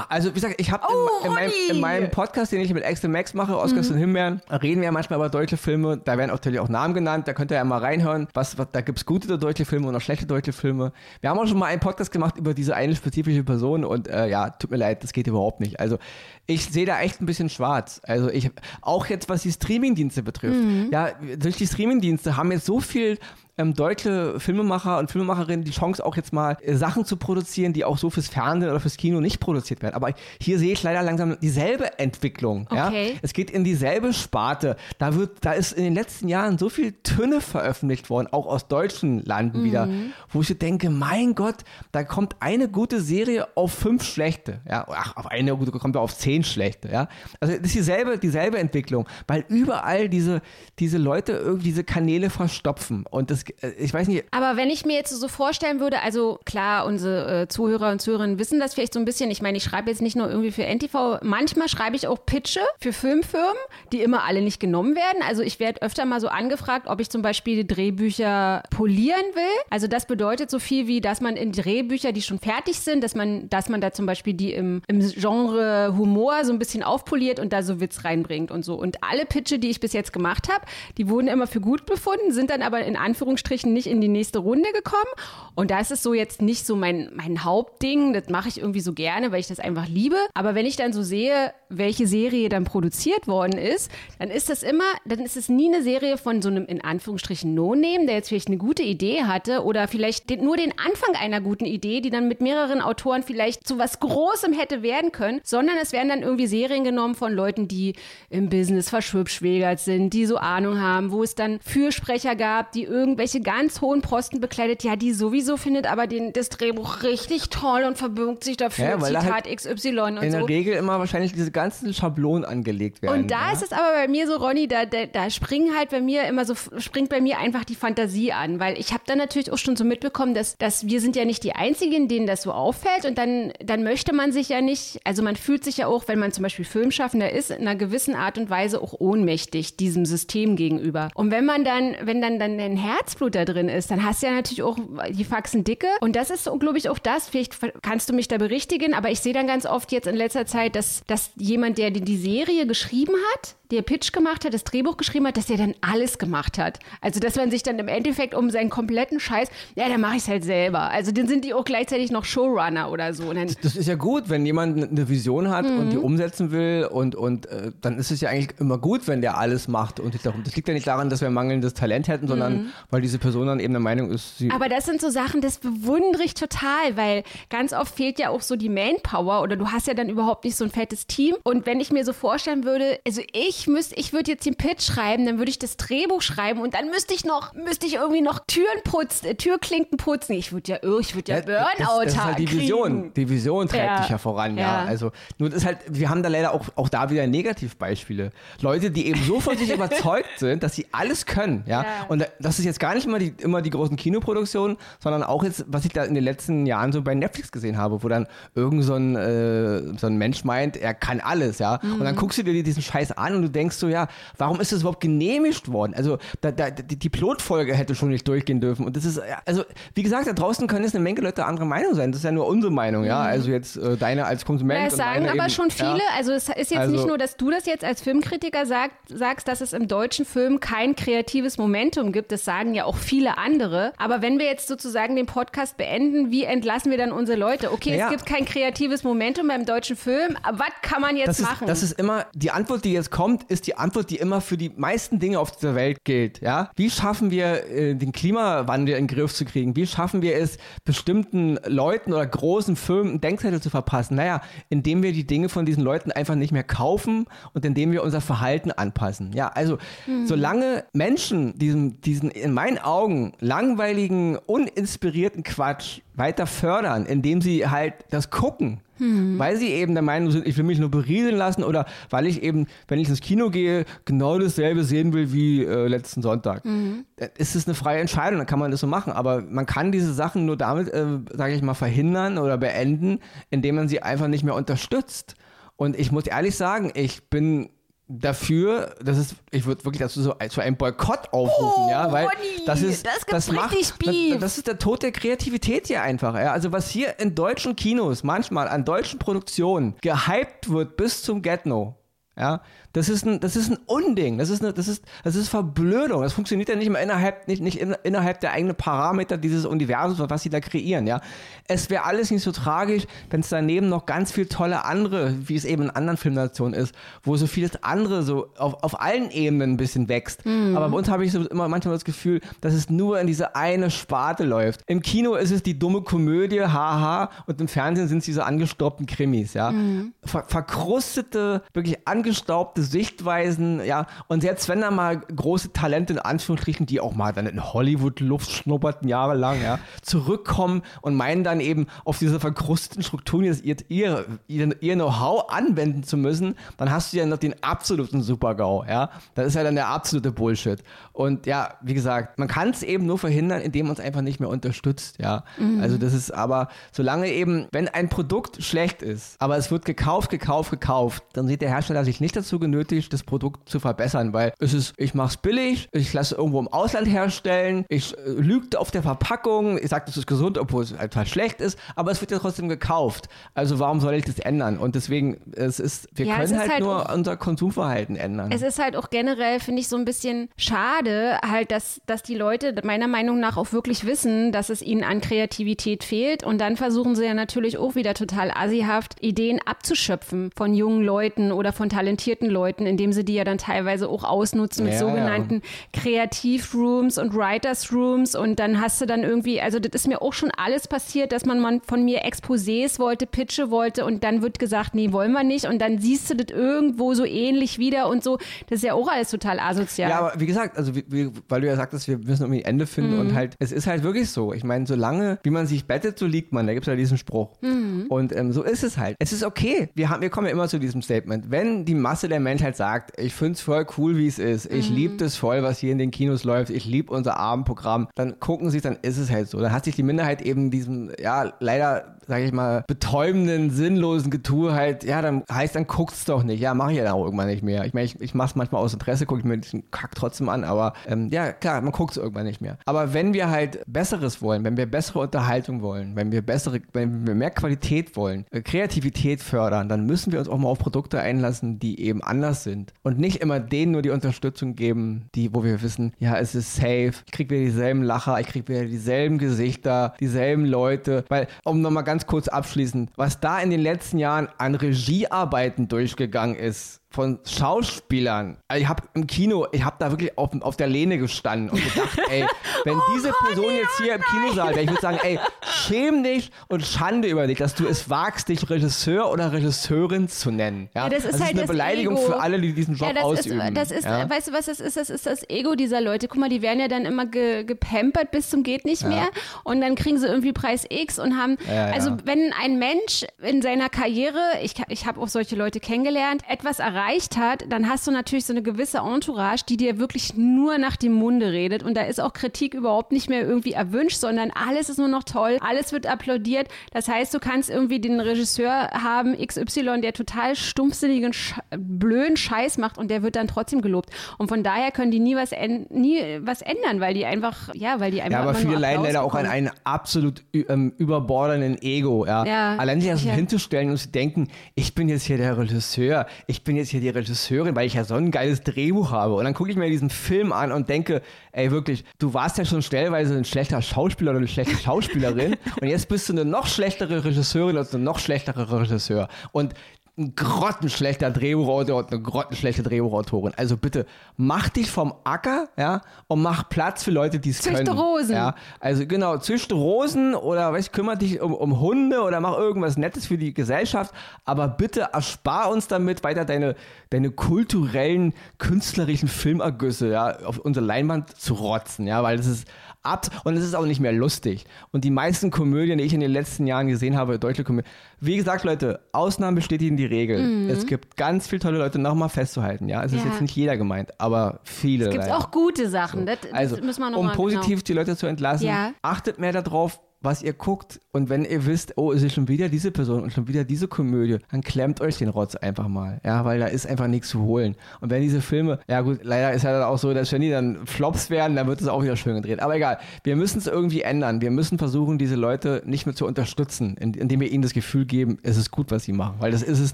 Also 0.09 0.29
wie 0.29 0.33
gesagt, 0.33 0.55
ich 0.59 0.71
habe 0.71 0.85
Oh, 0.87 1.07
in, 1.21 1.27
in, 1.27 1.33
meinem, 1.33 1.51
in 1.69 1.79
meinem 1.79 2.11
Podcast, 2.11 2.51
den 2.51 2.61
ich 2.61 2.73
mit 2.73 2.85
Axel 2.85 3.09
Max 3.09 3.33
mache, 3.33 3.57
Oscars 3.57 3.89
und 3.89 3.97
Himbeeren, 3.97 4.41
reden 4.51 4.81
wir 4.81 4.85
ja 4.85 4.91
manchmal 4.91 5.17
über 5.19 5.29
deutsche 5.29 5.57
Filme. 5.57 5.97
Da 5.97 6.17
werden 6.17 6.31
natürlich 6.31 6.59
auch 6.59 6.69
Namen 6.69 6.93
genannt. 6.93 7.27
Da 7.27 7.33
könnt 7.33 7.51
ihr 7.51 7.57
ja 7.57 7.63
mal 7.63 7.79
reinhören. 7.79 8.27
Was, 8.33 8.57
was, 8.57 8.67
da 8.71 8.81
gibt 8.81 8.99
es 8.99 9.05
gute 9.05 9.37
deutsche 9.37 9.65
Filme 9.65 9.87
und 9.87 9.95
auch 9.95 10.01
schlechte 10.01 10.25
deutsche 10.25 10.53
Filme. 10.53 10.93
Wir 11.21 11.29
haben 11.29 11.39
auch 11.39 11.47
schon 11.47 11.57
mal 11.57 11.67
einen 11.67 11.79
Podcast 11.79 12.11
gemacht 12.11 12.37
über 12.37 12.53
diese 12.53 12.75
eine 12.75 12.95
spezifische 12.95 13.43
Person 13.43 13.83
und 13.85 14.07
äh, 14.07 14.27
ja, 14.27 14.49
tut 14.51 14.71
mir 14.71 14.77
leid, 14.77 15.03
das 15.03 15.13
geht 15.13 15.27
überhaupt 15.27 15.59
nicht. 15.59 15.79
Also 15.79 15.97
ich 16.45 16.65
sehe 16.65 16.85
da 16.85 16.99
echt 17.01 17.21
ein 17.21 17.25
bisschen 17.25 17.49
schwarz. 17.49 17.99
Also 18.03 18.29
ich, 18.29 18.49
auch 18.81 19.07
jetzt 19.07 19.29
was 19.29 19.41
die 19.41 19.51
Streamingdienste 19.51 20.23
betrifft. 20.23 20.59
Ja, 20.91 21.11
durch 21.37 21.57
die 21.57 21.67
Streamingdienste 21.67 22.37
haben 22.37 22.51
jetzt 22.51 22.65
so 22.65 22.79
viel 22.79 23.17
ähm, 23.57 23.73
deutsche 23.73 24.39
Filmemacher 24.39 24.99
und 24.99 25.11
Filmemacherinnen 25.11 25.65
die 25.65 25.71
Chance 25.71 26.05
auch 26.05 26.15
jetzt 26.15 26.33
mal 26.33 26.57
äh, 26.61 26.75
Sachen 26.75 27.05
zu 27.05 27.17
produzieren, 27.17 27.73
die 27.73 27.85
auch 27.85 27.97
so 27.97 28.09
fürs 28.09 28.27
Fernsehen 28.27 28.69
oder 28.69 28.79
fürs 28.79 28.97
Kino 28.97 29.19
nicht 29.19 29.39
produziert 29.39 29.81
werden. 29.81 29.95
Aber 29.95 30.13
hier 30.39 30.59
sehe 30.59 30.73
ich 30.73 30.83
leider 30.83 31.01
langsam 31.01 31.37
dieselbe 31.39 31.97
Entwicklung. 31.99 32.67
Ja? 32.71 32.87
Okay. 32.87 33.15
Es 33.21 33.33
geht 33.33 33.49
in 33.49 33.63
dieselbe 33.63 34.13
Sparte. 34.13 34.75
Da 34.97 35.15
wird, 35.15 35.37
da 35.41 35.53
ist 35.53 35.73
in 35.73 35.83
den 35.83 35.93
letzten 35.93 36.27
Jahren 36.27 36.57
so 36.57 36.69
viel 36.69 36.93
Tünne 37.03 37.41
veröffentlicht 37.41 38.09
worden, 38.09 38.27
auch 38.31 38.45
aus 38.45 38.67
deutschen 38.67 39.23
Landen 39.23 39.63
wieder, 39.63 39.89
wo 40.29 40.41
ich 40.41 40.57
denke, 40.57 40.89
mein 40.89 41.35
Gott, 41.35 41.57
da 41.91 42.03
kommt 42.03 42.35
eine 42.39 42.69
gute 42.69 43.01
Serie 43.01 43.47
auf 43.55 43.73
fünf 43.73 44.03
schlechte. 44.03 44.61
Ja, 44.69 44.85
ach, 44.89 45.15
auf 45.15 45.27
eine 45.27 45.55
gute 45.55 45.71
kommt 45.71 45.95
er 45.95 46.01
auf 46.01 46.15
zehn 46.15 46.43
schlechte. 46.43 46.89
Ja, 46.89 47.07
also 47.39 47.55
das 47.55 47.65
ist 47.67 47.75
dieselbe, 47.75 48.17
dieselbe 48.17 48.57
Entwicklung, 48.57 49.07
weil 49.27 49.45
überall 49.49 50.09
diese, 50.09 50.41
diese 50.79 50.97
Leute 50.97 51.33
irgendwie 51.33 51.65
diese 51.65 51.83
Kanäle 51.83 52.29
verstopfen 52.29 53.05
und 53.09 53.31
das, 53.31 53.45
ich 53.77 53.93
weiß 53.93 54.07
nicht, 54.07 54.25
Aber 54.31 54.57
wenn 54.57 54.69
ich 54.69 54.85
mir 54.85 54.95
jetzt 54.95 55.11
so 55.11 55.27
vorstellen 55.27 55.79
würde, 55.79 56.01
also 56.01 56.39
klar, 56.45 56.85
unsere 56.85 57.43
äh, 57.43 57.47
Zuhörer 57.47 57.91
und 57.91 58.01
Zuhörerinnen 58.01 58.39
wissen 58.39 58.59
das 58.59 58.73
vielleicht 58.73 58.93
so 58.93 58.99
ein 58.99 59.05
bisschen. 59.05 59.31
Ich 59.31 59.41
meine, 59.41 59.57
ich 59.57 59.63
schreibe 59.63 59.89
jetzt 59.89 60.01
nicht 60.01 60.15
nur 60.15 60.29
irgendwie 60.29 60.51
für 60.51 60.63
NTV, 60.63 61.19
manchmal 61.21 61.69
schreibe 61.69 61.95
ich 61.95 62.07
auch 62.07 62.25
Pitche 62.25 62.61
für 62.79 62.93
Filmfirmen, 62.93 63.57
die 63.91 64.01
immer 64.01 64.23
alle 64.23 64.41
nicht 64.41 64.59
genommen 64.59 64.95
werden. 64.95 65.21
Also 65.27 65.41
ich 65.43 65.59
werde 65.59 65.81
öfter 65.81 66.05
mal 66.05 66.19
so 66.19 66.27
angefragt, 66.27 66.87
ob 66.87 66.99
ich 66.99 67.09
zum 67.09 67.21
Beispiel 67.21 67.65
Drehbücher 67.65 68.63
polieren 68.69 69.25
will. 69.33 69.43
Also 69.69 69.87
das 69.87 70.05
bedeutet 70.05 70.49
so 70.49 70.59
viel 70.59 70.87
wie, 70.87 71.01
dass 71.01 71.21
man 71.21 71.35
in 71.35 71.51
Drehbücher, 71.51 72.11
die 72.11 72.21
schon 72.21 72.39
fertig 72.39 72.79
sind, 72.79 73.03
dass 73.03 73.15
man, 73.15 73.49
dass 73.49 73.69
man 73.69 73.81
da 73.81 73.91
zum 73.91 74.05
Beispiel 74.05 74.33
die 74.33 74.53
im, 74.53 74.81
im 74.87 74.99
Genre 74.99 75.95
Humor 75.97 76.45
so 76.45 76.53
ein 76.53 76.59
bisschen 76.59 76.83
aufpoliert 76.83 77.39
und 77.39 77.53
da 77.53 77.63
so 77.63 77.79
Witz 77.79 78.03
reinbringt 78.03 78.51
und 78.51 78.63
so. 78.63 78.75
Und 78.75 79.03
alle 79.03 79.25
Pitche, 79.25 79.59
die 79.59 79.69
ich 79.69 79.79
bis 79.79 79.93
jetzt 79.93 80.13
gemacht 80.13 80.51
habe, 80.51 80.65
die 80.97 81.09
wurden 81.09 81.27
immer 81.27 81.47
für 81.47 81.61
gut 81.61 81.85
befunden, 81.85 82.31
sind 82.31 82.49
dann 82.49 82.61
aber 82.61 82.81
in 82.81 82.95
Anführungsstrichen 83.37 83.73
nicht 83.73 83.87
in 83.87 84.01
die 84.01 84.07
nächste 84.07 84.39
Runde 84.39 84.71
gekommen. 84.73 85.11
Und 85.55 85.71
da 85.71 85.79
ist 85.79 85.91
es 85.91 86.03
so 86.03 86.13
jetzt 86.13 86.41
nicht 86.41 86.65
so 86.65 86.75
mein, 86.75 87.11
mein 87.15 87.43
Hauptding. 87.43 88.13
Das 88.13 88.29
mache 88.29 88.49
ich 88.49 88.59
irgendwie 88.59 88.79
so 88.79 88.93
gerne, 88.93 89.31
weil 89.31 89.39
ich 89.39 89.47
das 89.47 89.59
einfach 89.59 89.87
liebe. 89.87 90.17
Aber 90.33 90.55
wenn 90.55 90.65
ich 90.65 90.75
dann 90.75 90.93
so 90.93 91.03
sehe, 91.03 91.53
welche 91.69 92.07
Serie 92.07 92.49
dann 92.49 92.63
produziert 92.63 93.27
worden 93.27 93.57
ist, 93.57 93.91
dann 94.19 94.29
ist 94.29 94.49
das 94.49 94.63
immer, 94.63 94.85
dann 95.05 95.19
ist 95.19 95.37
es 95.37 95.49
nie 95.49 95.73
eine 95.73 95.83
Serie 95.83 96.17
von 96.17 96.41
so 96.41 96.49
einem 96.49 96.65
in 96.65 96.81
Anführungsstrichen 96.81 97.53
No-Name, 97.53 98.05
der 98.05 98.15
jetzt 98.15 98.29
vielleicht 98.29 98.47
eine 98.47 98.57
gute 98.57 98.83
Idee 98.83 99.23
hatte 99.23 99.63
oder 99.63 99.87
vielleicht 99.87 100.29
den, 100.29 100.43
nur 100.43 100.57
den 100.57 100.73
Anfang 100.77 101.15
einer 101.15 101.41
guten 101.41 101.65
Idee, 101.65 102.01
die 102.01 102.09
dann 102.09 102.27
mit 102.27 102.41
mehreren 102.41 102.81
Autoren 102.81 103.23
vielleicht 103.23 103.67
zu 103.67 103.77
was 103.77 103.99
Großem 103.99 104.53
hätte 104.53 104.81
werden 104.81 105.11
können, 105.11 105.41
sondern 105.43 105.77
es 105.81 105.91
werden 105.91 106.09
dann 106.09 106.23
irgendwie 106.23 106.47
Serien 106.47 106.83
genommen 106.83 107.15
von 107.15 107.33
Leuten, 107.33 107.67
die 107.67 107.93
im 108.29 108.49
Business 108.49 108.89
verschwibschwägert 108.89 109.79
sind, 109.79 110.11
die 110.11 110.25
so 110.25 110.37
Ahnung 110.37 110.79
haben, 110.79 111.11
wo 111.11 111.23
es 111.23 111.35
dann 111.35 111.59
Fürsprecher 111.61 112.35
gab, 112.35 112.71
die 112.71 112.83
irgendwelche 112.83 113.26
ganz 113.43 113.81
hohen 113.81 114.01
Posten 114.01 114.39
bekleidet, 114.39 114.83
ja, 114.83 114.95
die 114.95 115.13
sowieso 115.13 115.57
findet 115.57 115.87
aber 115.87 116.07
den, 116.07 116.33
das 116.33 116.49
Drehbuch 116.49 117.03
richtig 117.03 117.49
toll 117.49 117.83
und 117.83 117.97
verbirgt 117.97 118.43
sich 118.43 118.57
dafür, 118.57 118.85
Ja, 118.85 118.99
Zitat 118.99 119.31
halt 119.31 119.55
XY 119.55 119.99
und 119.99 120.17
in 120.17 120.31
so. 120.31 120.37
der 120.37 120.47
Regel 120.47 120.75
immer 120.75 120.99
wahrscheinlich 120.99 121.33
diese 121.33 121.51
ganzen 121.51 121.93
Schablonen 121.93 122.45
angelegt 122.45 123.01
werden. 123.01 123.23
Und 123.23 123.31
da 123.31 123.47
ja? 123.47 123.53
ist 123.53 123.63
es 123.63 123.71
aber 123.71 123.93
bei 123.93 124.07
mir 124.07 124.27
so, 124.27 124.35
Ronny, 124.35 124.67
da, 124.67 124.85
da, 124.85 125.05
da 125.05 125.29
springen 125.29 125.75
halt 125.77 125.89
bei 125.89 126.01
mir 126.01 126.23
immer 126.23 126.45
so, 126.45 126.55
springt 126.77 127.09
bei 127.09 127.21
mir 127.21 127.37
einfach 127.39 127.63
die 127.63 127.75
Fantasie 127.75 128.31
an, 128.31 128.59
weil 128.59 128.77
ich 128.79 128.93
habe 128.93 129.03
dann 129.05 129.17
natürlich 129.17 129.51
auch 129.51 129.57
schon 129.57 129.75
so 129.75 129.83
mitbekommen, 129.83 130.33
dass, 130.33 130.57
dass 130.57 130.87
wir 130.87 131.01
sind 131.01 131.15
ja 131.15 131.25
nicht 131.25 131.43
die 131.43 131.53
Einzigen, 131.53 132.07
denen 132.07 132.27
das 132.27 132.41
so 132.43 132.51
auffällt 132.51 133.05
und 133.05 133.17
dann, 133.17 133.53
dann 133.63 133.83
möchte 133.83 134.13
man 134.13 134.31
sich 134.31 134.49
ja 134.49 134.61
nicht, 134.61 134.99
also 135.03 135.23
man 135.23 135.35
fühlt 135.35 135.63
sich 135.63 135.77
ja 135.77 135.87
auch, 135.87 136.07
wenn 136.07 136.19
man 136.19 136.31
zum 136.31 136.43
Beispiel 136.43 136.65
Filmschaffender 136.65 137.31
ist, 137.31 137.51
in 137.51 137.67
einer 137.67 137.75
gewissen 137.75 138.15
Art 138.15 138.37
und 138.37 138.49
Weise 138.49 138.81
auch 138.81 138.93
ohnmächtig 138.99 139.77
diesem 139.77 140.05
System 140.05 140.55
gegenüber. 140.55 141.09
Und 141.15 141.31
wenn 141.31 141.45
man 141.45 141.63
dann, 141.63 141.95
wenn 142.01 142.21
dann, 142.21 142.39
dann 142.39 142.59
ein 142.59 142.77
Herzblut 143.17 143.35
da 143.35 143.45
drin 143.45 143.67
ist, 143.67 143.89
dann 143.89 144.03
hast 144.03 144.21
du 144.21 144.27
ja 144.27 144.33
natürlich 144.33 144.61
auch 144.61 144.77
die 145.09 145.23
Faxen 145.23 145.63
dicke. 145.63 145.87
Und 146.01 146.15
das 146.15 146.29
ist, 146.29 146.49
glaube 146.59 146.77
ich, 146.77 146.89
auch 146.89 146.99
das, 146.99 147.27
vielleicht 147.29 147.55
kannst 147.81 148.09
du 148.09 148.13
mich 148.13 148.27
da 148.27 148.37
berichtigen, 148.37 148.93
aber 148.93 149.09
ich 149.09 149.19
sehe 149.21 149.33
dann 149.33 149.47
ganz 149.47 149.65
oft 149.65 149.91
jetzt 149.91 150.07
in 150.07 150.15
letzter 150.15 150.45
Zeit, 150.45 150.75
dass, 150.75 151.03
dass 151.07 151.31
jemand, 151.35 151.77
der 151.79 151.91
die 151.91 152.17
Serie 152.17 152.67
geschrieben 152.67 153.15
hat, 153.33 153.55
der 153.71 153.81
Pitch 153.81 154.11
gemacht 154.11 154.45
hat, 154.45 154.53
das 154.53 154.63
Drehbuch 154.63 154.97
geschrieben 154.97 155.27
hat, 155.27 155.37
dass 155.37 155.47
der 155.47 155.57
dann 155.57 155.73
alles 155.81 156.17
gemacht 156.17 156.57
hat. 156.57 156.79
Also, 157.01 157.19
dass 157.19 157.35
man 157.35 157.51
sich 157.51 157.63
dann 157.63 157.77
im 157.79 157.87
Endeffekt 157.87 158.33
um 158.33 158.49
seinen 158.49 158.69
kompletten 158.69 159.19
Scheiß, 159.19 159.49
ja, 159.75 159.89
dann 159.89 159.99
mache 160.01 160.15
ich 160.17 160.23
es 160.23 160.27
halt 160.27 160.43
selber. 160.43 160.89
Also, 160.89 161.11
dann 161.11 161.27
sind 161.27 161.43
die 161.45 161.53
auch 161.53 161.65
gleichzeitig 161.65 162.11
noch 162.11 162.25
Showrunner 162.25 162.91
oder 162.91 163.13
so. 163.13 163.29
Und 163.29 163.35
dann, 163.35 163.47
Das 163.61 163.75
ist 163.75 163.87
ja 163.87 163.95
gut, 163.95 164.29
wenn 164.29 164.45
jemand 164.45 164.89
eine 164.91 165.09
Vision 165.09 165.49
hat 165.49 165.65
und 165.65 165.85
Mhm. 165.87 165.89
die 165.89 165.97
umsetzen 165.97 166.51
will 166.51 166.87
und, 166.91 167.15
und 167.15 167.45
äh, 167.47 167.71
dann 167.81 167.97
ist 167.97 168.11
es 168.11 168.21
ja 168.21 168.29
eigentlich 168.29 168.59
immer 168.59 168.77
gut, 168.77 169.07
wenn 169.07 169.21
der 169.21 169.37
alles 169.37 169.67
macht 169.67 169.99
und 169.99 170.25
darum. 170.25 170.43
Das 170.43 170.55
liegt 170.55 170.67
ja 170.67 170.73
nicht 170.73 170.87
daran, 170.87 171.09
dass 171.09 171.21
wir 171.21 171.29
mangelndes 171.29 171.73
Talent 171.73 172.07
hätten, 172.07 172.27
sondern 172.27 172.71
weil 172.89 173.01
diese 173.01 173.19
Person 173.19 173.47
dann 173.47 173.59
eben 173.59 173.73
der 173.73 173.79
Meinung 173.81 174.11
ist, 174.11 174.37
sie. 174.37 174.45
Mhm. 174.45 174.51
aber 174.51 174.69
das 174.69 174.85
sind 174.85 175.01
so 175.01 175.09
Sachen, 175.09 175.41
das 175.41 175.57
bewundere 175.59 176.23
ich 176.23 176.33
total, 176.33 176.95
weil 176.95 177.23
ganz 177.49 177.73
oft 177.73 177.95
fehlt 177.95 178.19
ja 178.19 178.29
auch 178.29 178.41
so 178.41 178.55
die 178.55 178.69
Manpower 178.69 179.41
oder 179.41 179.55
du 179.55 179.67
hast 179.71 179.87
ja 179.87 179.93
dann 179.93 180.09
überhaupt 180.09 180.45
nicht 180.45 180.55
so 180.55 180.63
ein 180.63 180.69
fettes 180.71 181.07
Team. 181.07 181.35
Und 181.43 181.65
wenn 181.65 181.79
ich 181.79 181.91
mir 181.91 182.03
so 182.05 182.13
vorstellen 182.13 182.63
würde, 182.63 182.99
also 183.05 183.21
ich 183.33 183.56
müsste, 183.65 183.95
ich 183.95 184.13
würde 184.13 184.29
jetzt 184.29 184.45
den 184.45 184.53
Pitch 184.55 184.83
schreiben, 184.83 185.25
dann 185.25 185.39
würde 185.39 185.49
ich 185.49 185.57
das 185.57 185.77
Drehbuch 185.77 186.21
schreiben 186.21 186.61
und 186.61 186.75
dann 186.75 186.89
müsste 186.91 187.15
ich 187.15 187.25
noch, 187.25 187.53
müsste 187.55 187.87
ich 187.87 187.95
irgendwie 187.95 188.21
noch 188.21 188.39
Türen 188.45 188.83
putzen, 188.83 189.25
äh, 189.25 189.33
Türklinken 189.35 189.97
putzen. 189.97 190.33
Ich 190.33 190.51
würde 190.53 190.73
ja, 190.73 190.77
irre, 190.83 190.99
ich 191.01 191.15
würde 191.15 191.31
ja, 191.31 191.39
Burnout 191.41 191.65
das, 191.79 191.87
das 192.03 192.13
ist 192.13 192.23
halt 192.23 192.37
die 192.39 192.45
kriegen. 192.45 192.61
Vision. 192.61 193.13
Die 193.15 193.29
Vision 193.29 193.67
treibt 193.67 193.83
Ja. 193.83 193.99
dich 194.01 194.09
ja 194.09 194.17
voran, 194.19 194.55
ja. 194.57 194.83
Ja. 194.83 194.85
Also, 194.85 195.11
nur 195.39 195.49
das 195.49 195.59
ist 195.59 195.65
halt, 195.65 195.79
wir 195.89 196.09
haben 196.09 196.21
da 196.21 196.29
leider 196.29 196.53
auch, 196.53 196.65
auch 196.75 196.89
da 196.89 197.09
wieder 197.09 197.25
Negativbeispiele. 197.25 198.31
Leute, 198.61 198.91
die 198.91 199.07
eben 199.07 199.21
so 199.23 199.39
von 199.39 199.57
sich 199.57 199.69
überzeugt 199.73 200.37
sind, 200.37 200.61
dass 200.63 200.75
sie 200.75 200.85
alles 200.91 201.25
können, 201.25 201.63
ja. 201.65 201.81
Ja. 201.83 201.85
Und 202.09 202.27
das 202.39 202.59
ist 202.59 202.65
jetzt 202.65 202.79
gar 202.79 202.93
nicht 202.93 203.05
immer 203.07 203.19
die, 203.19 203.33
immer 203.39 203.61
die 203.61 203.69
großen 203.69 203.95
Kinoproduktionen, 203.95 204.77
sondern 204.99 205.23
auch 205.23 205.43
jetzt, 205.43 205.65
was 205.67 205.85
ich 205.85 205.93
da 205.93 206.03
in 206.03 206.13
den 206.13 206.23
letzten 206.23 206.65
Jahren 206.65 206.91
so 206.91 207.01
bei 207.01 207.15
Netflix 207.15 207.51
gesehen 207.51 207.77
habe, 207.77 208.03
wo 208.03 208.07
dann 208.09 208.27
irgend 208.55 208.83
so 208.83 208.95
ein, 208.95 209.15
äh, 209.15 209.97
so 209.97 210.07
ein 210.07 210.17
Mensch 210.17 210.43
meint, 210.43 210.75
er 210.77 210.93
kann 210.93 211.19
alles, 211.19 211.59
ja. 211.59 211.75
Und 211.83 211.99
Mhm. 211.99 212.03
dann 212.03 212.15
guckst 212.15 212.37
du 212.37 212.43
dir 212.43 212.63
diesen 212.63 212.81
Scheiß 212.81 213.11
an 213.13 213.35
und 213.35 213.46
du 213.47 213.51
denkst 213.53 213.75
so, 213.77 213.87
ja, 213.87 214.07
warum 214.37 214.59
ist 214.61 214.71
das 214.71 214.81
überhaupt 214.81 215.01
genehmigt 215.01 215.71
worden? 215.71 215.93
Also, 215.95 216.17
da, 216.41 216.51
da, 216.51 216.69
die, 216.69 217.09
Pilotfolge 217.09 217.73
hätte 217.73 217.95
schon 217.95 218.09
nicht 218.09 218.27
durchgehen 218.27 218.61
dürfen. 218.61 218.85
Und 218.85 218.95
das 218.97 219.05
ist, 219.05 219.17
ja, 219.17 219.41
also, 219.45 219.63
wie 219.95 220.03
gesagt, 220.03 220.27
da 220.27 220.33
draußen 220.33 220.67
können 220.67 220.83
jetzt 220.83 220.95
eine 220.95 221.03
Menge 221.03 221.21
Leute 221.21 221.45
andere 221.45 221.65
Meinung 221.65 221.95
sein. 221.95 222.11
Das 222.11 222.19
ist 222.19 222.25
ja 222.25 222.31
nur 222.31 222.47
unsere 222.47 222.71
Meinung, 222.71 223.03
ja. 223.05 223.19
Also 223.21 223.49
jetzt 223.51 223.77
äh, 223.77 223.97
deine 223.97 224.25
als 224.25 224.45
Konsument. 224.45 224.79
Mhm. 224.79 224.83
Ja, 224.85 224.87
es 224.91 224.95
sagen 224.97 225.25
aber 225.29 225.35
eben, 225.43 225.49
schon 225.49 225.71
viele, 225.71 225.97
Ja. 225.97 226.15
also 226.17 226.31
es 226.31 226.49
ist 226.49 226.57
jetzt 226.71 226.77
Also- 226.77 226.93
nicht 226.95 227.07
nur, 227.07 227.17
dass 227.17 227.37
du 227.37 227.49
das 227.49 227.65
jetzt 227.65 227.83
als 227.83 228.01
Filmkritiker 228.01 228.65
sagt, 228.65 228.93
sagst, 229.09 229.47
dass 229.47 229.61
es 229.61 229.73
im 229.73 229.87
deutschen 229.87 230.25
Film 230.25 230.59
kein 230.59 230.95
kreatives 230.95 231.57
Momentum 231.57 232.11
gibt, 232.11 232.31
das 232.31 232.45
sagen 232.45 232.73
ja 232.73 232.85
auch 232.85 232.97
viele 232.97 233.37
andere. 233.37 233.93
Aber 233.97 234.21
wenn 234.21 234.39
wir 234.39 234.45
jetzt 234.45 234.67
sozusagen 234.67 235.15
den 235.15 235.25
Podcast 235.25 235.77
beenden, 235.77 236.31
wie 236.31 236.43
entlassen 236.43 236.91
wir 236.91 236.97
dann 236.97 237.11
unsere 237.11 237.37
Leute? 237.37 237.71
Okay, 237.71 237.91
Naja. 237.91 238.05
es 238.05 238.11
gibt 238.11 238.25
kein 238.25 238.45
kreatives 238.45 239.03
Momentum 239.03 239.47
beim 239.47 239.65
deutschen 239.65 239.95
Film, 239.95 240.37
aber 240.43 240.59
was 240.59 240.67
kann 240.81 241.01
man 241.01 241.15
jetzt 241.17 241.27
Das 241.27 241.39
ist, 241.39 241.45
machen? 241.45 241.67
das 241.67 241.83
ist 241.83 241.93
immer, 241.99 242.25
die 242.33 242.51
Antwort, 242.51 242.83
die 242.85 242.93
jetzt 242.93 243.11
kommt, 243.11 243.36
kommt, 243.37 243.51
ist 243.51 243.67
die 243.67 243.77
Antwort, 243.77 244.09
die 244.09 244.17
immer 244.17 244.41
für 244.41 244.57
die 244.57 244.71
meisten 244.75 245.19
Dinge 245.19 245.39
auf 245.39 245.51
dieser 245.51 245.75
Welt 245.75 246.03
gilt. 246.03 246.41
Ja? 246.41 246.71
Wie 246.75 246.89
schaffen 246.89 247.31
wir, 247.31 247.65
äh, 247.69 247.95
den 247.95 248.11
Klimawandel 248.11 248.95
in 248.95 249.07
den 249.07 249.15
Griff 249.15 249.33
zu 249.33 249.45
kriegen? 249.45 249.75
Wie 249.75 249.87
schaffen 249.87 250.21
wir 250.21 250.35
es, 250.35 250.57
bestimmten 250.85 251.57
Leuten 251.65 252.13
oder 252.13 252.25
großen 252.25 252.75
Firmen 252.75 253.11
einen 253.11 253.21
Denkzettel 253.21 253.61
zu 253.61 253.69
verpassen? 253.69 254.15
Naja, 254.15 254.41
indem 254.69 255.03
wir 255.03 255.13
die 255.13 255.25
Dinge 255.25 255.49
von 255.49 255.65
diesen 255.65 255.83
Leuten 255.83 256.11
einfach 256.11 256.35
nicht 256.35 256.51
mehr 256.51 256.63
kaufen 256.63 257.25
und 257.53 257.65
indem 257.65 257.91
wir 257.91 258.03
unser 258.03 258.21
Verhalten 258.21 258.71
anpassen. 258.71 259.33
Ja, 259.33 259.49
also 259.49 259.77
mhm. 260.05 260.25
solange 260.25 260.85
Menschen 260.93 261.57
diesen, 261.57 262.01
diesen 262.01 262.31
in 262.31 262.53
meinen 262.53 262.77
Augen 262.77 263.33
langweiligen, 263.39 264.37
uninspirierten 264.37 265.43
Quatsch 265.43 266.01
weiter 266.17 266.47
fördern, 266.47 267.05
indem 267.05 267.41
sie 267.41 267.67
halt 267.67 267.93
das 268.09 268.29
gucken, 268.29 268.81
hm. 268.97 269.37
weil 269.37 269.55
sie 269.57 269.69
eben 269.69 269.93
der 269.93 270.01
Meinung 270.01 270.31
sind, 270.31 270.47
ich 270.47 270.57
will 270.57 270.65
mich 270.65 270.79
nur 270.79 270.89
berieseln 270.89 271.35
lassen 271.35 271.63
oder 271.63 271.85
weil 272.09 272.25
ich 272.25 272.41
eben, 272.41 272.67
wenn 272.87 272.99
ich 272.99 273.07
ins 273.07 273.21
Kino 273.21 273.49
gehe, 273.49 273.85
genau 274.05 274.39
dasselbe 274.39 274.83
sehen 274.83 275.13
will 275.13 275.31
wie 275.31 275.63
äh, 275.63 275.87
letzten 275.87 276.21
Sonntag. 276.21 276.65
Mhm. 276.65 277.05
Dann 277.17 277.29
ist 277.37 277.55
es 277.55 277.67
eine 277.67 277.75
freie 277.75 277.99
Entscheidung, 278.01 278.39
dann 278.39 278.47
kann 278.47 278.59
man 278.59 278.71
das 278.71 278.79
so 278.79 278.87
machen. 278.87 279.13
Aber 279.13 279.41
man 279.41 279.67
kann 279.67 279.91
diese 279.91 280.13
Sachen 280.13 280.45
nur 280.45 280.57
damit, 280.57 280.89
äh, 280.89 281.05
sage 281.31 281.53
ich 281.53 281.61
mal, 281.61 281.75
verhindern 281.75 282.39
oder 282.39 282.57
beenden, 282.57 283.19
indem 283.51 283.75
man 283.75 283.87
sie 283.87 284.01
einfach 284.01 284.27
nicht 284.27 284.43
mehr 284.43 284.55
unterstützt. 284.55 285.35
Und 285.75 285.97
ich 285.97 286.11
muss 286.11 286.25
ehrlich 286.25 286.57
sagen, 286.57 286.91
ich 286.95 287.29
bin 287.29 287.69
dafür, 288.07 288.95
das 289.01 289.17
ist, 289.17 289.35
ich 289.51 289.65
würde 289.65 289.83
wirklich 289.83 289.99
dazu 289.99 290.21
so 290.21 290.33
zu 290.49 290.61
einem 290.61 290.77
Boykott 290.77 291.33
aufrufen, 291.33 291.83
oh, 291.87 291.89
ja, 291.89 292.11
weil 292.11 292.25
Ronny, 292.25 292.65
das 292.65 292.81
ist, 292.81 293.05
das, 293.05 293.25
das 293.27 293.51
macht, 293.51 293.75
das, 293.75 293.93
das, 294.39 294.57
ist 294.57 294.67
der 294.67 294.79
Tod 294.79 295.03
der 295.03 295.11
Kreativität 295.11 295.87
hier 295.87 296.01
einfach, 296.01 296.35
ja. 296.35 296.53
Also 296.53 296.71
was 296.71 296.89
hier 296.89 297.19
in 297.19 297.35
deutschen 297.35 297.75
Kinos 297.75 298.23
manchmal 298.23 298.67
an 298.69 298.85
deutschen 298.85 299.19
Produktionen 299.19 299.95
gehypt 300.01 300.69
wird 300.69 300.95
bis 300.95 301.21
zum 301.21 301.41
Get-No, 301.41 301.95
ja, 302.37 302.61
das 302.97 303.09
ist 303.09 303.27
ein, 303.27 303.39
das 303.39 303.55
ist 303.55 303.69
ein 303.69 303.77
Unding. 303.85 304.39
Das 304.39 304.49
ist, 304.49 304.63
eine, 304.63 304.73
das, 304.73 304.87
ist, 304.87 305.05
das 305.23 305.35
ist 305.35 305.49
Verblödung. 305.49 306.23
Das 306.23 306.33
funktioniert 306.33 306.67
ja 306.67 306.75
nicht 306.75 306.89
mal 306.89 306.97
innerhalb, 306.97 307.47
nicht, 307.47 307.61
nicht 307.61 307.79
innerhalb 307.79 308.39
der 308.39 308.53
eigenen 308.53 308.75
Parameter 308.75 309.37
dieses 309.37 309.67
Universums, 309.67 310.19
was 310.31 310.41
sie 310.41 310.49
da 310.49 310.59
kreieren. 310.59 311.05
Ja? 311.05 311.21
Es 311.67 311.91
wäre 311.91 312.05
alles 312.05 312.31
nicht 312.31 312.41
so 312.41 312.51
tragisch, 312.51 313.03
wenn 313.29 313.41
es 313.41 313.49
daneben 313.49 313.87
noch 313.89 314.07
ganz 314.07 314.31
viel 314.31 314.47
tolle 314.47 314.83
andere, 314.83 315.35
wie 315.47 315.55
es 315.55 315.63
eben 315.63 315.83
in 315.83 315.89
anderen 315.91 316.17
Filmnationen 316.17 316.73
ist, 316.73 316.95
wo 317.21 317.37
so 317.37 317.45
vieles 317.45 317.83
andere 317.83 318.23
so 318.23 318.47
auf, 318.57 318.83
auf 318.83 318.99
allen 318.99 319.29
Ebenen 319.29 319.73
ein 319.73 319.77
bisschen 319.77 320.09
wächst. 320.09 320.43
Mhm. 320.43 320.75
Aber 320.75 320.89
bei 320.89 320.97
uns 320.97 321.07
habe 321.07 321.23
ich 321.23 321.31
so 321.31 321.47
immer 321.47 321.67
manchmal 321.67 321.93
das 321.93 322.03
Gefühl, 322.03 322.41
dass 322.61 322.73
es 322.73 322.89
nur 322.89 323.19
in 323.19 323.27
diese 323.27 323.55
eine 323.55 323.91
Sparte 323.91 324.43
läuft. 324.43 324.81
Im 324.87 325.03
Kino 325.03 325.35
ist 325.35 325.51
es 325.51 325.61
die 325.61 325.77
dumme 325.77 326.01
Komödie, 326.01 326.61
haha, 326.61 327.29
und 327.45 327.61
im 327.61 327.67
Fernsehen 327.67 328.07
sind 328.07 328.19
es 328.19 328.25
diese 328.25 328.43
angestaubten 328.43 329.05
Krimis. 329.05 329.53
Ja? 329.53 329.71
Mhm. 329.71 330.13
Ver 330.23 330.45
verkrustete, 330.47 331.61
wirklich 331.73 332.07
angestaubte 332.07 332.86
Sichtweisen, 332.91 333.83
ja, 333.85 334.07
und 334.27 334.41
selbst 334.41 334.69
wenn 334.69 334.81
da 334.81 334.91
mal 334.91 335.17
große 335.19 335.73
Talente 335.73 336.13
in 336.13 336.19
Anführungsstrichen, 336.19 336.85
die 336.85 336.99
auch 336.99 337.13
mal 337.13 337.33
dann 337.33 337.47
in 337.47 337.63
Hollywood-Luft 337.63 338.51
schnupperten 338.51 339.07
jahrelang, 339.07 339.61
ja, 339.61 339.79
zurückkommen 340.01 340.81
und 341.01 341.15
meinen 341.15 341.43
dann 341.43 341.59
eben 341.59 341.87
auf 342.05 342.19
diese 342.19 342.39
verkrusteten 342.39 343.03
Strukturen 343.03 343.43
ihr, 343.45 343.77
ihr, 343.89 344.25
ihr 344.47 344.95
Know-how 344.95 345.49
anwenden 345.49 346.03
zu 346.03 346.17
müssen, 346.17 346.55
dann 346.77 346.91
hast 346.91 347.13
du 347.13 347.17
ja 347.17 347.25
noch 347.25 347.37
den 347.37 347.61
absoluten 347.63 348.21
Super-GAU, 348.21 348.85
ja. 348.87 349.09
Das 349.35 349.47
ist 349.47 349.55
ja 349.55 349.63
dann 349.63 349.75
der 349.75 349.87
absolute 349.87 350.31
Bullshit. 350.31 350.83
Und 351.13 351.45
ja, 351.45 351.75
wie 351.81 351.93
gesagt, 351.93 352.39
man 352.39 352.47
kann 352.47 352.69
es 352.69 352.83
eben 352.83 353.05
nur 353.05 353.17
verhindern, 353.17 353.61
indem 353.61 353.87
man 353.87 353.95
es 353.95 353.99
einfach 353.99 354.21
nicht 354.21 354.39
mehr 354.39 354.49
unterstützt, 354.49 355.17
ja. 355.19 355.43
Mhm. 355.57 355.81
Also 355.81 355.97
das 355.97 356.13
ist 356.13 356.31
aber, 356.31 356.69
solange 356.91 357.27
eben, 357.27 357.67
wenn 357.71 357.87
ein 357.87 358.09
Produkt 358.09 358.63
schlecht 358.63 359.01
ist, 359.01 359.39
aber 359.39 359.57
es 359.57 359.71
wird 359.71 359.85
gekauft, 359.85 360.29
gekauft, 360.29 360.71
gekauft, 360.71 361.23
dann 361.33 361.47
sieht 361.47 361.61
der 361.61 361.69
Hersteller 361.69 362.05
sich 362.05 362.21
nicht 362.21 362.35
dazu 362.35 362.59
genötigt, 362.71 362.97
nötig, 362.97 363.09
das 363.09 363.23
Produkt 363.23 363.69
zu 363.69 363.79
verbessern, 363.79 364.33
weil 364.33 364.53
es 364.59 364.73
ist, 364.73 364.93
ich 364.97 365.13
mache 365.13 365.29
es 365.29 365.37
billig, 365.37 365.89
ich 365.91 366.13
lasse 366.13 366.35
es 366.35 366.37
irgendwo 366.37 366.59
im 366.59 366.67
Ausland 366.67 367.07
herstellen, 367.07 367.85
ich 367.89 368.17
äh, 368.17 368.29
lüge 368.29 368.79
auf 368.79 368.91
der 368.91 369.03
Verpackung, 369.03 369.77
ich 369.77 369.89
sage, 369.89 370.05
das 370.07 370.17
ist 370.17 370.27
gesund, 370.27 370.57
obwohl 370.57 370.83
es 370.83 370.93
halt 370.97 371.27
schlecht 371.27 371.61
ist, 371.61 371.77
aber 371.95 372.11
es 372.11 372.21
wird 372.21 372.31
ja 372.31 372.39
trotzdem 372.39 372.69
gekauft. 372.69 373.29
Also 373.53 373.79
warum 373.79 373.99
soll 373.99 374.13
ich 374.13 374.25
das 374.25 374.39
ändern? 374.39 374.77
Und 374.77 374.95
deswegen, 374.95 375.37
es 375.55 375.79
ist, 375.79 376.07
wir 376.13 376.25
ja, 376.25 376.37
können 376.37 376.57
halt, 376.57 376.71
halt, 376.71 376.79
nur 376.81 377.09
unser 377.13 377.37
Konsumverhalten 377.37 378.15
ändern. 378.15 378.51
Es 378.51 378.61
ist 378.61 378.79
halt 378.79 378.95
auch 378.95 379.09
generell, 379.09 379.59
finde 379.59 379.81
ich, 379.81 379.87
so 379.87 379.97
ein 379.97 380.05
bisschen 380.05 380.49
schade, 380.57 381.39
halt, 381.47 381.71
dass, 381.71 382.01
dass 382.05 382.23
die 382.23 382.35
Leute 382.35 382.75
meiner 382.83 383.07
Meinung 383.07 383.39
nach 383.39 383.57
auch 383.57 383.71
wirklich 383.73 384.05
wissen, 384.05 384.51
dass 384.51 384.69
es 384.69 384.81
ihnen 384.81 385.03
an 385.03 385.21
Kreativität 385.21 386.03
fehlt 386.03 386.43
und 386.43 386.59
dann 386.59 386.77
versuchen 386.77 387.15
sie 387.15 387.25
ja 387.25 387.33
natürlich 387.33 387.77
auch 387.77 387.95
wieder 387.95 388.13
total 388.13 388.51
asihaft 388.51 389.15
Ideen 389.21 389.59
abzuschöpfen 389.65 390.51
von 390.55 390.73
jungen 390.73 391.03
Leuten 391.03 391.51
oder 391.51 391.73
von 391.73 391.89
talentierten 391.89 392.49
Leuten 392.49 392.56
Leuten, 392.57 392.85
indem 392.85 393.13
sie 393.13 393.23
die 393.23 393.35
ja 393.35 393.43
dann 393.43 393.57
teilweise 393.57 394.09
auch 394.09 394.23
ausnutzen 394.23 394.85
mit 394.85 394.93
ja, 394.93 394.99
sogenannten 394.99 395.55
ja. 395.55 396.01
Kreativrooms 396.01 397.17
und 397.17 397.35
Writers 397.35 397.93
Rooms 397.93 398.35
und 398.35 398.59
dann 398.59 398.81
hast 398.81 398.99
du 398.99 399.05
dann 399.05 399.23
irgendwie, 399.23 399.61
also 399.61 399.79
das 399.79 399.91
ist 399.93 400.07
mir 400.07 400.21
auch 400.21 400.33
schon 400.33 400.49
alles 400.57 400.87
passiert, 400.87 401.31
dass 401.31 401.45
man, 401.45 401.59
man 401.59 401.81
von 401.81 402.03
mir 402.03 402.25
Exposés 402.25 402.99
wollte, 402.99 403.27
Pitche 403.27 403.69
wollte 403.69 404.05
und 404.05 404.23
dann 404.23 404.41
wird 404.41 404.59
gesagt, 404.59 404.95
nee, 404.95 405.11
wollen 405.11 405.33
wir 405.33 405.43
nicht 405.43 405.65
und 405.65 405.79
dann 405.79 405.99
siehst 405.99 406.29
du 406.29 406.35
das 406.35 406.55
irgendwo 406.55 407.13
so 407.13 407.25
ähnlich 407.25 407.77
wieder 407.77 408.09
und 408.09 408.23
so. 408.23 408.37
Das 408.69 408.77
ist 408.77 408.83
ja 408.83 408.93
auch 408.93 409.07
alles 409.07 409.29
total 409.29 409.59
asozial. 409.59 410.09
Ja, 410.09 410.19
aber 410.19 410.39
wie 410.39 410.45
gesagt, 410.45 410.77
also 410.77 410.95
wie, 410.95 411.03
wie, 411.07 411.31
weil 411.49 411.61
du 411.61 411.67
ja 411.67 411.75
sagtest, 411.75 412.07
wir 412.07 412.17
müssen 412.17 412.43
irgendwie 412.43 412.63
ein 412.65 412.77
Ende 412.77 412.87
finden 412.87 413.15
mhm. 413.15 413.19
und 413.19 413.35
halt, 413.35 413.55
es 413.59 413.71
ist 413.71 413.87
halt 413.87 414.03
wirklich 414.03 414.29
so. 414.29 414.53
Ich 414.53 414.63
meine, 414.63 414.85
solange, 414.85 415.39
wie 415.43 415.49
man 415.49 415.67
sich 415.67 415.85
bettet, 415.85 416.19
so 416.19 416.25
liegt 416.25 416.53
man. 416.53 416.67
Da 416.67 416.73
gibt 416.73 416.85
es 416.85 416.91
ja 416.91 416.95
diesen 416.95 417.17
Spruch. 417.17 417.55
Mhm. 417.61 418.05
Und 418.09 418.35
ähm, 418.35 418.51
so 418.51 418.63
ist 418.63 418.83
es 418.83 418.97
halt. 418.97 419.15
Es 419.19 419.33
ist 419.33 419.43
okay. 419.43 419.89
Wir, 419.95 420.09
haben, 420.09 420.21
wir 420.21 420.29
kommen 420.29 420.47
ja 420.47 420.53
immer 420.53 420.67
zu 420.67 420.79
diesem 420.79 421.01
Statement. 421.01 421.49
Wenn 421.49 421.85
die 421.85 421.95
Masse 421.95 422.27
der 422.27 422.39
Menschen 422.39 422.46
Mensch 422.47 422.63
halt 422.63 422.77
sagt, 422.77 423.19
ich 423.19 423.33
finde 423.33 423.53
es 423.53 423.61
voll 423.61 423.85
cool, 423.97 424.17
wie 424.17 424.27
es 424.27 424.39
ist. 424.39 424.71
Ich 424.71 424.89
mhm. 424.89 424.95
liebe 424.95 425.17
das 425.17 425.35
voll, 425.35 425.63
was 425.63 425.79
hier 425.79 425.91
in 425.91 425.97
den 425.97 426.11
Kinos 426.11 426.43
läuft. 426.43 426.69
Ich 426.69 426.85
liebe 426.85 427.13
unser 427.13 427.37
Abendprogramm. 427.37 428.07
Dann 428.15 428.39
gucken 428.39 428.69
sie, 428.69 428.79
dann 428.79 428.97
ist 429.01 429.17
es 429.17 429.29
halt 429.29 429.49
so. 429.49 429.59
Dann 429.59 429.71
hat 429.71 429.85
sich 429.85 429.95
die 429.95 430.03
Minderheit 430.03 430.41
eben 430.41 430.71
diesem, 430.71 431.11
ja, 431.19 431.53
leider 431.59 432.17
sage 432.27 432.43
ich 432.43 432.51
mal, 432.51 432.83
betäubenden, 432.87 433.71
sinnlosen 433.71 434.29
Getue 434.29 434.73
halt, 434.73 435.03
ja, 435.03 435.21
dann 435.21 435.43
heißt, 435.51 435.75
dann 435.75 435.87
guckt's 435.87 436.25
doch 436.25 436.43
nicht. 436.43 436.59
Ja, 436.59 436.73
mache 436.73 436.91
ich 436.91 436.97
ja 436.97 437.05
dann 437.05 437.13
auch 437.13 437.23
irgendwann 437.23 437.47
nicht 437.47 437.63
mehr. 437.63 437.85
Ich 437.85 437.93
meine, 437.93 438.05
ich, 438.05 438.19
ich 438.19 438.33
mache 438.33 438.49
es 438.49 438.55
manchmal 438.55 438.83
aus 438.83 438.93
Interesse, 438.93 439.25
gucke 439.25 439.39
ich 439.39 439.45
mir 439.45 439.57
diesen 439.57 439.89
Kack 439.91 440.13
trotzdem 440.15 440.49
an, 440.49 440.63
aber 440.63 440.93
ähm, 441.07 441.29
ja, 441.31 441.53
klar, 441.53 441.81
man 441.81 441.91
guckt 441.91 442.11
es 442.11 442.17
irgendwann 442.17 442.45
nicht 442.45 442.61
mehr. 442.61 442.77
Aber 442.85 443.13
wenn 443.13 443.33
wir 443.33 443.49
halt 443.49 443.81
Besseres 443.87 444.41
wollen, 444.41 444.63
wenn 444.65 444.77
wir 444.77 444.85
bessere 444.85 445.19
Unterhaltung 445.19 445.81
wollen, 445.81 446.15
wenn 446.15 446.31
wir 446.31 446.41
bessere, 446.41 446.81
wenn 446.93 447.25
wir 447.25 447.35
mehr 447.35 447.51
Qualität 447.51 448.15
wollen, 448.17 448.45
äh, 448.51 448.61
Kreativität 448.61 449.41
fördern, 449.41 449.87
dann 449.87 450.05
müssen 450.05 450.31
wir 450.31 450.39
uns 450.39 450.49
auch 450.49 450.57
mal 450.57 450.69
auf 450.69 450.79
Produkte 450.79 451.21
einlassen, 451.21 451.79
die 451.79 452.01
eben 452.01 452.21
anders 452.21 452.36
sind. 452.63 452.93
Und 453.03 453.19
nicht 453.19 453.37
immer 453.37 453.59
denen 453.59 453.91
nur 453.91 454.01
die 454.01 454.09
Unterstützung 454.09 454.75
geben, 454.75 455.29
die, 455.35 455.53
wo 455.53 455.63
wir 455.63 455.81
wissen, 455.81 456.13
ja, 456.19 456.37
es 456.37 456.55
ist 456.55 456.75
safe, 456.75 457.13
ich 457.25 457.31
krieg 457.31 457.49
wieder 457.49 457.61
dieselben 457.61 458.03
Lacher, 458.03 458.39
ich 458.39 458.47
krieg 458.47 458.67
wieder 458.67 458.85
dieselben 458.85 459.37
Gesichter, 459.37 460.13
dieselben 460.19 460.65
Leute, 460.65 461.25
weil, 461.29 461.47
um 461.63 461.81
nochmal 461.81 462.03
ganz 462.03 462.25
kurz 462.25 462.47
abschließen, 462.47 463.11
was 463.15 463.39
da 463.39 463.59
in 463.59 463.69
den 463.69 463.81
letzten 463.81 464.17
Jahren 464.17 464.49
an 464.57 464.75
Regiearbeiten 464.75 465.87
durchgegangen 465.87 466.55
ist, 466.55 467.01
von 467.09 467.39
Schauspielern. 467.45 468.57
Also 468.67 468.81
ich 468.81 468.89
habe 468.89 469.03
im 469.13 469.27
Kino, 469.27 469.65
ich 469.71 469.83
habe 469.83 469.95
da 469.97 470.11
wirklich 470.11 470.37
auf, 470.37 470.49
auf 470.61 470.75
der 470.75 470.87
Lehne 470.87 471.17
gestanden 471.17 471.69
und 471.69 471.81
gedacht, 471.81 472.19
ey, 472.29 472.45
wenn 472.83 472.95
oh, 472.95 473.01
diese 473.15 473.31
Person 473.31 473.65
Ronny, 473.65 473.77
jetzt 473.77 473.97
hier 473.97 474.11
oh 474.11 474.15
im 474.15 474.21
Kinosaal 474.21 474.69
wäre, 474.71 474.81
ich 474.81 474.89
würde 474.89 475.01
sagen, 475.01 475.19
ey, 475.23 475.39
schäm 475.63 476.23
dich 476.23 476.51
und 476.67 476.85
Schande 476.85 477.29
über 477.29 477.47
dich, 477.47 477.57
dass 477.57 477.75
du 477.75 477.87
es 477.87 478.09
wagst, 478.09 478.49
dich 478.49 478.69
Regisseur 478.69 479.31
oder 479.31 479.51
Regisseurin 479.51 480.27
zu 480.27 480.51
nennen. 480.51 480.89
Ja, 480.93 481.03
ja 481.03 481.09
das 481.09 481.25
ist, 481.25 481.33
das 481.33 481.41
halt 481.41 481.53
ist 481.53 481.59
eine 481.59 481.67
Beleidigung 481.67 482.17
Ego. 482.17 482.25
für 482.25 482.39
alle, 482.39 482.59
die 482.59 482.73
diesen 482.73 482.95
Job 482.95 483.07
ja, 483.07 483.13
das 483.13 483.23
ausüben. 483.23 483.61
Ist, 483.61 483.77
das 483.77 483.91
ist, 483.91 484.05
ja? 484.05 484.29
weißt 484.29 484.49
du, 484.49 484.53
was 484.53 484.65
das 484.65 484.79
ist? 484.79 484.97
Das 484.97 485.09
ist 485.09 485.25
das 485.25 485.49
Ego 485.49 485.75
dieser 485.75 486.01
Leute. 486.01 486.27
Guck 486.27 486.39
mal, 486.39 486.49
die 486.49 486.61
werden 486.61 486.79
ja 486.79 486.87
dann 486.87 487.05
immer 487.05 487.25
ge, 487.25 487.63
gepampert 487.63 488.31
bis 488.31 488.49
zum 488.49 488.63
geht 488.63 488.85
nicht 488.85 489.05
mehr 489.05 489.29
und 489.63 489.81
dann 489.81 489.95
kriegen 489.95 490.19
sie 490.19 490.27
irgendwie 490.27 490.51
Preis 490.51 490.85
X 490.89 491.19
und 491.19 491.37
haben, 491.37 491.57
also 491.67 492.17
wenn 492.25 492.53
ein 492.61 492.77
Mensch 492.77 493.25
in 493.41 493.61
seiner 493.61 493.89
Karriere, 493.89 494.39
ich, 494.61 494.73
ich 494.89 495.05
habe 495.05 495.21
auch 495.21 495.29
solche 495.29 495.55
Leute 495.55 495.79
kennengelernt, 495.79 496.43
etwas 496.49 496.79
erreicht, 496.79 497.06
erreicht 497.07 497.37
hat, 497.37 497.65
dann 497.69 497.89
hast 497.89 498.07
du 498.07 498.11
natürlich 498.11 498.45
so 498.45 498.53
eine 498.53 498.61
gewisse 498.61 498.99
Entourage, 498.99 499.63
die 499.67 499.77
dir 499.77 499.99
wirklich 499.99 500.35
nur 500.35 500.77
nach 500.77 500.95
dem 500.95 501.13
Munde 501.13 501.51
redet. 501.51 501.83
Und 501.83 501.95
da 501.95 502.01
ist 502.03 502.19
auch 502.19 502.33
Kritik 502.33 502.73
überhaupt 502.73 503.11
nicht 503.11 503.29
mehr 503.29 503.41
irgendwie 503.41 503.73
erwünscht, 503.73 504.17
sondern 504.17 504.51
alles 504.51 504.89
ist 504.89 504.97
nur 504.97 505.07
noch 505.07 505.23
toll, 505.23 505.57
alles 505.61 505.91
wird 505.91 506.05
applaudiert. 506.05 506.67
Das 506.91 507.07
heißt, 507.07 507.33
du 507.33 507.39
kannst 507.39 507.69
irgendwie 507.69 507.99
den 507.99 508.19
Regisseur 508.19 508.89
haben, 508.91 509.35
XY, 509.37 510.01
der 510.01 510.13
total 510.13 510.55
stumpfsinnigen, 510.55 511.33
Sch 511.33 511.55
blöden 511.77 512.37
Scheiß 512.37 512.77
macht 512.77 512.97
und 512.97 513.09
der 513.09 513.23
wird 513.23 513.35
dann 513.35 513.47
trotzdem 513.47 513.81
gelobt. 513.81 514.09
Und 514.37 514.47
von 514.47 514.63
daher 514.63 514.91
können 514.91 515.11
die 515.11 515.19
nie 515.19 515.35
was, 515.35 515.51
nie 515.89 516.21
was 516.41 516.61
ändern, 516.61 516.99
weil 516.99 517.13
die 517.13 517.25
einfach, 517.25 517.73
ja, 517.73 517.99
weil 517.99 518.11
die 518.11 518.21
einfach. 518.21 518.39
Ja, 518.39 518.43
aber 518.43 518.55
viele 518.55 518.77
leiden 518.77 519.03
leider 519.03 519.23
auch 519.23 519.35
an 519.35 519.45
einem 519.45 519.71
absolut 519.83 520.43
ähm, 520.53 520.93
überbordenden 520.97 521.81
Ego. 521.81 522.25
Ja. 522.25 522.45
ja 522.45 522.75
Allein 522.77 523.01
sich 523.01 523.09
das 523.09 523.23
ja. 523.23 523.33
hinzustellen 523.33 523.89
und 523.89 523.97
zu 523.97 524.09
denken, 524.09 524.47
ich 524.75 524.95
bin 524.95 525.09
jetzt 525.09 525.23
hier 525.23 525.37
der 525.37 525.57
Regisseur, 525.57 526.27
ich 526.47 526.63
bin 526.63 526.75
jetzt 526.75 526.86
hier 526.91 526.97
hier 526.97 527.11
die 527.11 527.17
Regisseurin, 527.17 527.75
weil 527.75 527.87
ich 527.87 527.93
ja 527.93 528.03
so 528.03 528.15
ein 528.15 528.31
geiles 528.31 528.61
Drehbuch 528.61 529.11
habe. 529.11 529.35
Und 529.35 529.45
dann 529.45 529.53
gucke 529.53 529.69
ich 529.69 529.77
mir 529.77 529.89
diesen 529.89 530.09
Film 530.09 530.51
an 530.51 530.71
und 530.71 530.89
denke, 530.89 531.21
ey, 531.51 531.71
wirklich, 531.71 532.03
du 532.19 532.33
warst 532.33 532.57
ja 532.57 532.65
schon 532.65 532.81
stellweise 532.81 533.35
ein 533.35 533.45
schlechter 533.45 533.81
Schauspieler 533.81 534.31
oder 534.31 534.39
eine 534.39 534.47
schlechte 534.47 534.75
Schauspielerin 534.75 535.55
und 535.81 535.87
jetzt 535.87 536.09
bist 536.09 536.29
du 536.29 536.33
eine 536.33 536.45
noch 536.45 536.67
schlechtere 536.67 537.23
Regisseurin 537.23 537.77
als 537.77 537.93
ein 537.93 538.03
noch 538.03 538.19
schlechterer 538.19 538.81
Regisseur. 538.81 539.27
Und 539.51 539.73
ein 540.17 540.33
grottenschlechter 540.35 541.29
Drehbuchautor 541.29 541.99
und 541.99 542.11
eine 542.11 542.19
grottenschlechte 542.19 542.81
Drehbuchautorin. 542.81 543.53
Also 543.55 543.77
bitte, 543.77 544.07
mach 544.35 544.69
dich 544.69 544.89
vom 544.89 545.13
Acker, 545.23 545.69
ja, 545.77 546.01
und 546.27 546.41
mach 546.41 546.69
Platz 546.69 547.03
für 547.03 547.11
Leute, 547.11 547.39
die 547.39 547.51
es 547.51 547.61
können. 547.61 547.77
Züchte 547.77 547.91
Rosen. 547.91 548.33
Ja, 548.33 548.55
also 548.79 549.05
genau, 549.05 549.37
züchte 549.37 549.75
Rosen 549.75 550.33
oder 550.33 550.73
weiß, 550.73 550.91
kümmere 550.91 551.17
dich 551.17 551.39
um, 551.39 551.53
um 551.53 551.79
Hunde 551.79 552.21
oder 552.21 552.39
mach 552.39 552.57
irgendwas 552.57 552.97
Nettes 552.97 553.27
für 553.27 553.37
die 553.37 553.53
Gesellschaft, 553.53 554.11
aber 554.43 554.67
bitte 554.67 555.09
erspar 555.13 555.69
uns 555.69 555.87
damit 555.87 556.23
weiter 556.23 556.45
deine, 556.45 556.75
deine 557.11 557.29
kulturellen, 557.29 558.33
künstlerischen 558.57 559.27
Filmergüsse, 559.29 560.09
ja, 560.09 560.39
auf 560.45 560.57
unsere 560.57 560.85
Leinwand 560.85 561.37
zu 561.37 561.53
rotzen, 561.53 562.07
ja, 562.07 562.23
weil 562.23 562.37
das 562.37 562.47
ist 562.47 562.67
ab 563.07 563.27
und 563.43 563.55
es 563.57 563.63
ist 563.63 563.75
auch 563.75 563.85
nicht 563.85 563.99
mehr 563.99 564.11
lustig. 564.13 564.65
Und 564.91 565.03
die 565.03 565.09
meisten 565.11 565.51
Komödien, 565.51 565.97
die 565.97 566.03
ich 566.03 566.13
in 566.13 566.19
den 566.19 566.31
letzten 566.31 566.67
Jahren 566.67 566.87
gesehen 566.87 567.15
habe, 567.17 567.39
deutsche 567.39 567.63
Komödien, 567.63 567.89
wie 568.19 568.37
gesagt, 568.37 568.63
Leute, 568.63 568.99
Ausnahmen 569.11 569.55
bestätigen 569.55 569.97
die 569.97 570.05
Regel. 570.05 570.69
Es 570.69 570.85
gibt 570.85 571.17
ganz 571.17 571.47
viele 571.47 571.59
tolle 571.61 571.77
Leute, 571.77 571.99
nochmal 571.99 572.29
festzuhalten, 572.29 572.89
ja. 572.89 573.03
Es 573.03 573.11
ist 573.13 573.19
Mhm. 573.19 573.25
Ja. 573.25 573.31
jetzt 573.31 573.41
nicht 573.41 573.55
jeder 573.55 573.77
gemeint, 573.77 574.11
aber 574.19 574.59
viele. 574.63 575.05
Es 575.05 575.11
gibt 575.11 575.23
leider. 575.25 575.37
auch 575.37 575.51
gute 575.51 575.89
Sachen. 575.89 576.25
Das, 576.25 576.39
das 576.41 576.51
Also, 576.53 576.77
um 576.77 577.25
mal 577.25 577.33
positiv 577.35 577.83
die 577.83 577.93
Leute 577.93 578.15
zu 578.17 578.27
entlassen, 578.27 578.67
Ja. 578.67 578.91
achtet 579.01 579.39
mehr 579.39 579.53
darauf, 579.53 579.99
was 580.21 580.41
ihr 580.41 580.53
guckt. 580.53 580.99
Und 581.11 581.29
wenn 581.29 581.45
ihr 581.45 581.65
wisst, 581.65 581.93
oh, 581.97 582.11
es 582.11 582.23
ist 582.23 582.33
schon 582.33 582.47
wieder 582.47 582.69
diese 582.69 582.91
Person 582.91 583.23
und 583.23 583.31
schon 583.33 583.47
wieder 583.47 583.63
diese 583.63 583.87
Komödie, 583.87 584.37
dann 584.51 584.61
klemmt 584.61 585.01
euch 585.01 585.17
den 585.17 585.29
Rotz 585.29 585.55
einfach 585.55 585.87
mal. 585.87 586.19
Ja, 586.23 586.43
weil 586.45 586.59
da 586.59 586.67
ist 586.67 586.87
einfach 586.87 587.07
nichts 587.07 587.29
zu 587.29 587.41
holen. 587.41 587.75
Und 588.01 588.09
wenn 588.09 588.21
diese 588.21 588.41
Filme, 588.41 588.79
ja 588.87 589.01
gut, 589.01 589.19
leider 589.23 589.53
ist 589.53 589.63
ja 589.63 589.71
dann 589.71 589.83
auch 589.83 589.97
so, 589.97 590.13
dass 590.13 590.31
wenn 590.31 590.41
die 590.41 590.49
dann 590.49 590.85
Flops 590.87 591.29
werden, 591.29 591.55
dann 591.55 591.67
wird 591.67 591.81
es 591.81 591.87
auch 591.87 592.03
wieder 592.03 592.15
schön 592.15 592.35
gedreht. 592.35 592.59
Aber 592.61 592.75
egal, 592.75 592.97
wir 593.23 593.35
müssen 593.35 593.59
es 593.59 593.67
irgendwie 593.67 594.01
ändern. 594.01 594.41
Wir 594.41 594.51
müssen 594.51 594.77
versuchen, 594.77 595.17
diese 595.17 595.35
Leute 595.35 595.81
nicht 595.85 596.05
mehr 596.05 596.15
zu 596.15 596.25
unterstützen, 596.25 596.97
in- 596.97 597.13
indem 597.13 597.39
wir 597.39 597.51
ihnen 597.51 597.61
das 597.63 597.73
Gefühl 597.73 598.05
geben, 598.05 598.37
es 598.43 598.57
ist 598.57 598.71
gut, 598.71 598.91
was 598.91 599.03
sie 599.03 599.13
machen. 599.13 599.35
Weil 599.39 599.51
das 599.51 599.61
ist 599.63 599.79
es 599.79 599.93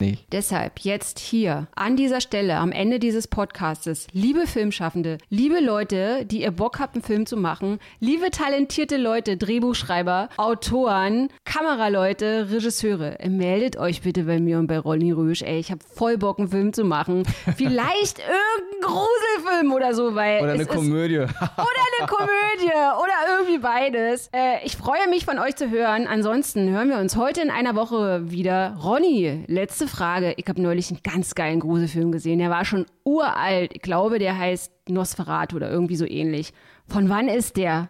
nicht. 0.00 0.26
Deshalb 0.32 0.80
jetzt 0.80 1.18
hier 1.18 1.68
an 1.74 1.96
dieser 1.96 2.20
Stelle 2.20 2.56
am 2.56 2.72
Ende 2.72 2.98
dieses 2.98 3.28
Podcastes, 3.28 4.06
liebe 4.12 4.46
Filmschaffende, 4.46 5.18
liebe 5.28 5.60
Leute, 5.60 6.24
die 6.24 6.42
ihr 6.42 6.50
Bock 6.50 6.78
habt, 6.78 6.94
einen 6.94 7.02
Film 7.04 7.26
zu 7.26 7.36
machen, 7.36 7.78
liebe 8.00 8.30
talentierte 8.30 8.96
Leute, 8.96 9.36
Drehbuchschreiber, 9.36 10.03
Autoren, 10.36 11.28
Kameraleute, 11.44 12.48
Regisseure, 12.50 13.18
meldet 13.28 13.76
euch 13.76 14.02
bitte 14.02 14.24
bei 14.24 14.40
mir 14.40 14.58
und 14.58 14.66
bei 14.66 14.78
Ronny 14.78 15.12
Rösch. 15.12 15.42
Ey, 15.42 15.58
ich 15.58 15.70
habe 15.70 15.80
voll 15.84 16.18
Bock, 16.18 16.38
einen 16.38 16.48
Film 16.48 16.72
zu 16.72 16.84
machen. 16.84 17.24
Vielleicht 17.56 18.18
irgendein 18.18 18.80
Gruselfilm 18.82 19.72
oder 19.72 19.94
so, 19.94 20.14
weil 20.14 20.42
Oder 20.42 20.52
eine 20.52 20.66
Komödie. 20.66 21.18
oder 21.18 21.28
eine 21.28 22.06
Komödie 22.06 22.72
oder 22.72 23.38
irgendwie 23.38 23.58
beides. 23.58 24.28
Äh, 24.34 24.64
ich 24.64 24.76
freue 24.76 25.08
mich 25.08 25.24
von 25.24 25.38
euch 25.38 25.56
zu 25.56 25.70
hören. 25.70 26.06
Ansonsten 26.06 26.70
hören 26.70 26.88
wir 26.88 26.98
uns 26.98 27.16
heute 27.16 27.40
in 27.40 27.50
einer 27.50 27.74
Woche 27.74 28.30
wieder. 28.30 28.76
Ronny, 28.82 29.44
letzte 29.46 29.86
Frage. 29.86 30.34
Ich 30.36 30.46
habe 30.48 30.60
neulich 30.60 30.90
einen 30.90 31.00
ganz 31.02 31.34
geilen 31.34 31.60
Gruselfilm 31.60 32.12
gesehen. 32.12 32.38
Der 32.38 32.50
war 32.50 32.64
schon 32.64 32.86
uralt. 33.04 33.72
Ich 33.74 33.82
glaube, 33.82 34.18
der 34.18 34.38
heißt 34.38 34.72
Nosferatu 34.88 35.56
oder 35.56 35.70
irgendwie 35.70 35.96
so 35.96 36.06
ähnlich. 36.06 36.52
Von 36.88 37.08
wann 37.08 37.28
ist 37.28 37.56
der? 37.56 37.88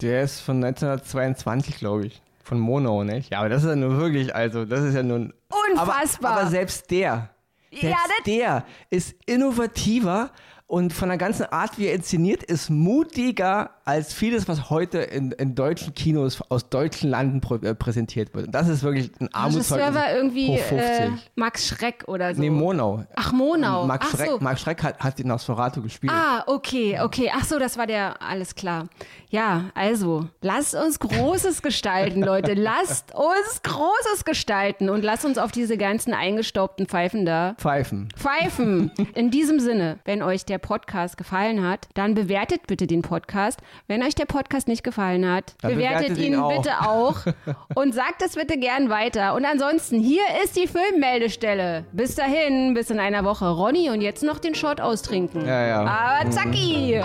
Der 0.00 0.22
ist 0.22 0.40
von 0.40 0.62
1922, 0.62 1.76
glaube 1.78 2.06
ich. 2.06 2.22
Von 2.42 2.58
Mono, 2.60 3.02
nicht? 3.02 3.30
Ja, 3.32 3.40
aber 3.40 3.48
das 3.48 3.62
ist 3.64 3.68
ja 3.70 3.76
nur 3.76 3.96
wirklich, 3.98 4.34
also, 4.34 4.64
das 4.64 4.80
ist 4.82 4.94
ja 4.94 5.02
nun. 5.02 5.32
Unfassbar. 5.72 6.32
Aber, 6.32 6.40
aber 6.42 6.50
selbst 6.50 6.90
der, 6.90 7.30
selbst 7.72 7.98
das- 8.18 8.24
der 8.26 8.64
ist 8.90 9.16
innovativer 9.26 10.30
und 10.66 10.92
von 10.92 11.08
der 11.08 11.18
ganzen 11.18 11.46
Art, 11.46 11.78
wie 11.78 11.86
er 11.86 11.94
inszeniert, 11.94 12.42
ist 12.44 12.70
mutiger 12.70 13.70
als 13.86 14.12
vieles, 14.12 14.48
was 14.48 14.68
heute 14.68 14.98
in, 14.98 15.30
in 15.30 15.54
deutschen 15.54 15.94
Kinos 15.94 16.42
aus 16.48 16.68
deutschen 16.68 17.08
Landen 17.08 17.40
prä 17.40 17.54
äh, 17.62 17.72
präsentiert 17.72 18.34
wird. 18.34 18.46
Und 18.46 18.52
das 18.52 18.66
ist 18.66 18.82
wirklich 18.82 19.12
ein 19.20 19.32
Armutszeugnis. 19.32 19.94
war 19.94 20.12
irgendwie 20.12 20.48
hoch 20.48 20.58
50. 20.58 20.78
äh, 20.78 21.10
Max 21.36 21.68
Schreck 21.68 22.02
oder 22.08 22.34
so. 22.34 22.40
nee, 22.40 22.50
Monau. 22.50 23.04
Ach, 23.14 23.32
Monau. 23.32 23.86
Max 23.86 24.08
Ach 24.08 24.16
Schreck, 24.16 24.28
so. 24.28 24.38
Max 24.40 24.60
Schreck 24.60 24.82
hat, 24.82 24.98
hat 24.98 25.18
den 25.20 25.28
Nosferatu 25.28 25.82
gespielt. 25.82 26.12
Ah, 26.12 26.42
okay, 26.48 26.98
okay. 27.00 27.30
Ach 27.32 27.44
so, 27.44 27.60
das 27.60 27.78
war 27.78 27.86
der, 27.86 28.20
alles 28.20 28.56
klar. 28.56 28.88
Ja, 29.30 29.70
also, 29.74 30.28
lasst 30.40 30.74
uns 30.74 30.98
Großes 30.98 31.62
gestalten, 31.62 32.22
Leute. 32.22 32.54
Lasst 32.66 33.14
uns 33.14 33.62
Großes 33.62 34.24
gestalten 34.24 34.88
und 34.90 35.04
lasst 35.04 35.24
uns 35.24 35.38
auf 35.38 35.52
diese 35.52 35.76
ganzen 35.76 36.12
eingestaubten 36.12 36.86
Pfeifen 36.86 37.24
da 37.24 37.54
Pfeifen. 37.58 38.08
pfeifen. 38.16 38.90
In 39.14 39.30
diesem 39.30 39.60
Sinne, 39.60 39.98
wenn 40.04 40.22
euch 40.22 40.44
der 40.44 40.58
Podcast 40.58 41.16
gefallen 41.16 41.64
hat, 41.66 41.88
dann 41.94 42.14
bewertet 42.14 42.66
bitte 42.66 42.86
den 42.86 43.02
Podcast. 43.02 43.60
Wenn 43.86 44.02
euch 44.02 44.14
der 44.14 44.26
Podcast 44.26 44.68
nicht 44.68 44.84
gefallen 44.84 45.30
hat, 45.30 45.54
Dann 45.62 45.74
bewertet 45.74 46.08
bewertet 46.08 46.24
ihn 46.24 46.32
ihn 46.34 46.40
auch. 46.40 46.56
bitte 46.56 46.80
auch 46.80 47.16
und 47.74 47.94
sagt 47.94 48.22
es 48.22 48.34
bitte 48.34 48.58
gern 48.58 48.90
weiter. 48.90 49.34
Und 49.34 49.44
ansonsten, 49.44 50.00
hier 50.00 50.22
ist 50.44 50.56
die 50.56 50.66
Filmmeldestelle. 50.66 51.84
Bis 51.92 52.14
dahin, 52.14 52.74
bis 52.74 52.90
in 52.90 52.98
einer 53.00 53.24
Woche. 53.24 53.48
Ronny 53.48 53.90
und 53.90 54.00
jetzt 54.00 54.22
noch 54.22 54.38
den 54.38 54.54
Shot 54.54 54.80
austrinken. 54.80 55.46
Ja, 55.46 55.66
ja. 55.66 55.84
Aber 55.84 56.30
zacki! 56.30 57.00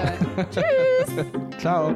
Ciao. 1.60 1.94